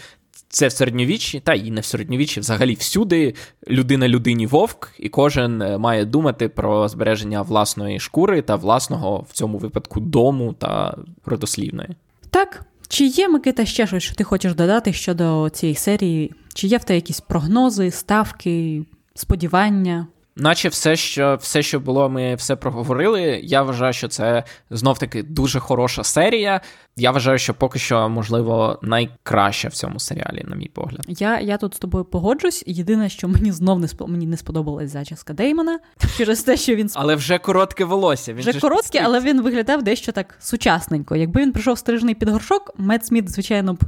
це 0.50 0.67
в 0.67 0.71
середньовіччі, 0.71 1.39
та 1.39 1.54
і 1.54 1.71
не 1.71 1.82
в 1.82 1.86
середньовіччі, 1.86 2.39
взагалі 2.39 2.73
всюди 2.73 3.36
людина 3.69 4.08
людині 4.08 4.47
вовк, 4.47 4.93
і 5.00 5.10
кожен 5.10 5.62
е, 5.62 5.78
має 5.78 6.06
думати 6.06 6.50
про 6.50 6.88
збереження 6.88 7.41
власної 7.41 8.00
шкури 8.00 8.41
та 8.41 8.56
власного 8.56 9.26
в 9.30 9.34
цьому 9.34 9.58
випадку 9.58 10.00
дому 10.00 10.54
та 10.54 10.97
родослівної. 11.26 11.89
Так. 12.30 12.65
Чи 12.88 13.06
є 13.06 13.30
Микита 13.30 13.65
ще 13.65 13.88
щось, 13.88 14.04
що 14.04 14.15
ти 14.15 14.23
хочеш 14.23 14.56
додати 14.56 14.93
щодо 14.93 15.50
цієї 15.50 15.76
серії? 15.76 16.34
Чи 16.54 16.67
є 16.67 16.78
в 16.78 16.84
тебе 16.84 16.95
якісь 16.95 17.21
прогнози, 17.21 17.91
ставки, 17.91 18.84
сподівання? 19.15 20.08
Наче 20.38 20.69
все, 20.69 20.95
що 20.95 21.38
все, 21.41 21.62
що 21.62 21.80
було, 21.80 22.10
ми 22.10 22.36
все 22.36 22.56
проговорили. 22.56 23.39
Я 23.43 23.62
вважаю, 23.62 23.93
що 23.93 24.08
це 24.08 24.43
знов-таки 24.69 25.23
дуже 25.23 25.60
хороша 25.60 26.04
серія. 26.04 26.62
Я 26.95 27.12
вважаю, 27.12 27.38
що 27.38 27.54
поки 27.54 27.80
що, 27.80 28.10
можливо, 28.10 28.80
найкраща 28.82 29.67
в 29.67 29.73
цьому 29.73 30.00
серіалі, 30.00 30.45
на 30.47 30.56
мій 30.56 30.71
погляд. 30.73 31.06
Я 31.08 31.39
я 31.39 31.58
тут 31.58 31.76
з 31.76 31.80
тобою 31.80 32.06
погоджусь. 32.06 32.63
Єдине, 32.67 33.10
що 33.10 33.28
мені 33.28 33.52
знов 33.52 33.80
не 33.80 33.88
спо... 33.88 34.08
мені 34.08 34.28
не 34.28 34.38
сподобалась 34.38 34.91
зачіска 34.91 35.34
Деймона 35.34 35.80
через 36.17 36.43
те, 36.43 36.58
що 36.58 36.76
він 36.76 36.89
але 36.93 37.15
вже 37.15 37.38
коротке 37.38 37.86
волосся. 37.86 38.34
Він 38.34 38.39
вже 38.39 38.60
коротке, 38.60 39.02
але 39.04 39.19
він 39.19 39.41
виглядав 39.41 39.84
дещо 39.84 40.12
так 40.12 40.36
сучасненько. 40.39 41.15
Якби 41.15 41.41
він 41.41 41.52
прийшов 41.52 41.78
стрижений 41.78 42.15
під 42.15 42.30
горшок, 42.30 42.73
Мед 42.78 43.06
Сміт, 43.06 43.32
звичайно 43.32 43.73
б 43.73 43.84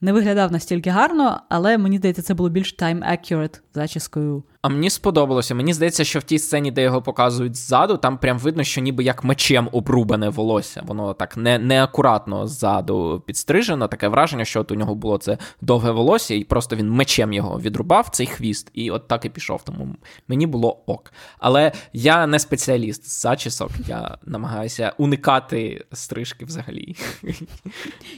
не 0.00 0.12
виглядав 0.12 0.52
настільки 0.52 0.90
гарно, 0.90 1.40
але 1.48 1.78
мені 1.78 1.98
здається, 1.98 2.22
це 2.22 2.34
було 2.34 2.48
більш 2.48 2.76
time 2.76 3.10
accurate 3.10 3.60
зачіскою. 3.74 4.42
А 4.66 4.68
мені 4.68 4.90
сподобалося. 4.90 5.54
Мені 5.54 5.74
здається, 5.74 6.04
що 6.04 6.18
в 6.18 6.22
тій 6.22 6.38
сцені, 6.38 6.70
де 6.70 6.82
його 6.82 7.02
показують 7.02 7.56
ззаду, 7.56 7.96
там 7.96 8.18
прям 8.18 8.38
видно, 8.38 8.64
що 8.64 8.80
ніби 8.80 9.04
як 9.04 9.24
мечем 9.24 9.68
обрубане 9.72 10.28
волосся. 10.28 10.82
Воно 10.86 11.14
так 11.14 11.36
не, 11.36 11.58
неакуратно 11.58 12.46
ззаду 12.46 13.22
підстрижено. 13.26 13.88
Таке 13.88 14.08
враження, 14.08 14.44
що 14.44 14.60
от 14.60 14.70
у 14.70 14.74
нього 14.74 14.94
було 14.94 15.18
це 15.18 15.38
довге 15.60 15.90
волосся, 15.90 16.34
і 16.34 16.44
просто 16.44 16.76
він 16.76 16.90
мечем 16.90 17.32
його 17.32 17.60
відрубав, 17.60 18.08
цей 18.08 18.26
хвіст, 18.26 18.70
і 18.74 18.90
от 18.90 19.08
так 19.08 19.24
і 19.24 19.28
пішов. 19.28 19.62
Тому 19.62 19.96
мені 20.28 20.46
було 20.46 20.82
ок. 20.86 21.12
Але 21.38 21.72
я 21.92 22.26
не 22.26 22.38
спеціаліст 22.38 23.08
з 23.08 23.20
зачісок, 23.20 23.70
я 23.88 24.18
намагаюся 24.24 24.92
уникати 24.98 25.84
стрижки 25.92 26.44
взагалі. 26.44 26.96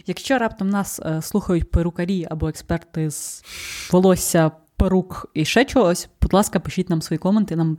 Якщо 0.06 0.38
раптом 0.38 0.68
нас 0.68 1.00
е, 1.00 1.22
слухають 1.22 1.70
перукарі 1.70 2.26
або 2.30 2.48
експерти 2.48 3.10
з 3.10 3.44
волосся 3.92 4.50
перук 4.78 5.30
і 5.34 5.44
ще 5.44 5.64
чогось, 5.64 6.08
будь 6.22 6.32
ласка, 6.32 6.60
пишіть 6.60 6.90
нам 6.90 7.02
свої 7.02 7.18
коменти. 7.18 7.56
Нам 7.56 7.78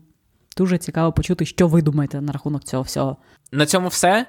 дуже 0.58 0.78
цікаво 0.78 1.12
почути, 1.12 1.46
що 1.46 1.68
ви 1.68 1.82
думаєте 1.82 2.22
на 2.22 2.32
рахунок 2.32 2.64
цього 2.64 2.84
всього. 2.84 3.18
На 3.52 3.66
цьому 3.66 3.88
все. 3.88 4.26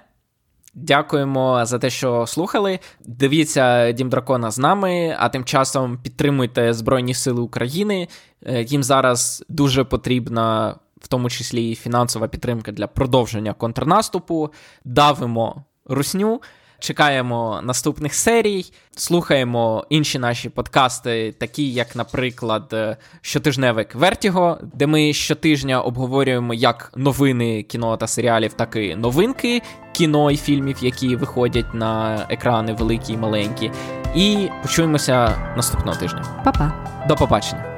Дякуємо 0.74 1.66
за 1.66 1.78
те, 1.78 1.90
що 1.90 2.26
слухали. 2.26 2.78
Дивіться 3.06 3.92
Дім 3.92 4.09
Дракона 4.09 4.50
з 4.50 4.59
нами, 4.59 5.16
а 5.18 5.28
тим 5.28 5.44
часом 5.44 5.98
підтримуйте 6.02 6.74
Збройні 6.74 7.14
Сили 7.14 7.40
України. 7.40 8.09
Е, 8.46 8.62
їм 8.62 8.83
зараз 8.83 9.44
дуже 9.48 9.85
потрібна, 9.85 10.74
в 11.00 11.09
тому 11.09 11.30
числі 11.30 11.70
і 11.70 11.74
фінансова 11.74 12.28
підтримка 12.28 12.72
для 12.72 12.87
продовження 12.87 13.52
контрнаступу. 13.52 14.50
Давимо 14.85 15.64
русню. 15.87 16.40
Чекаємо 16.80 17.60
наступних 17.62 18.14
серій, 18.14 18.72
слухаємо 18.96 19.86
інші 19.90 20.18
наші 20.18 20.48
подкасти, 20.48 21.34
такі 21.38 21.72
як, 21.72 21.96
наприклад, 21.96 22.98
щотижневик 23.20 23.94
Вертіго, 23.94 24.58
де 24.74 24.86
ми 24.86 25.12
щотижня 25.12 25.80
обговорюємо 25.80 26.54
як 26.54 26.92
новини 26.96 27.62
кіно 27.62 27.96
та 27.96 28.06
серіалів, 28.06 28.52
так 28.52 28.76
і 28.76 28.94
новинки 28.94 29.62
кіно 29.92 30.30
і 30.30 30.36
фільмів, 30.36 30.76
які 30.80 31.16
виходять 31.16 31.74
на 31.74 32.26
екрани 32.30 32.72
великі 32.72 33.12
і 33.12 33.16
маленькі. 33.16 33.70
І 34.14 34.48
почуємося 34.62 35.36
наступного 35.56 35.98
тижня. 35.98 36.42
Па-па. 36.44 36.72
До 37.08 37.16
побачення. 37.16 37.76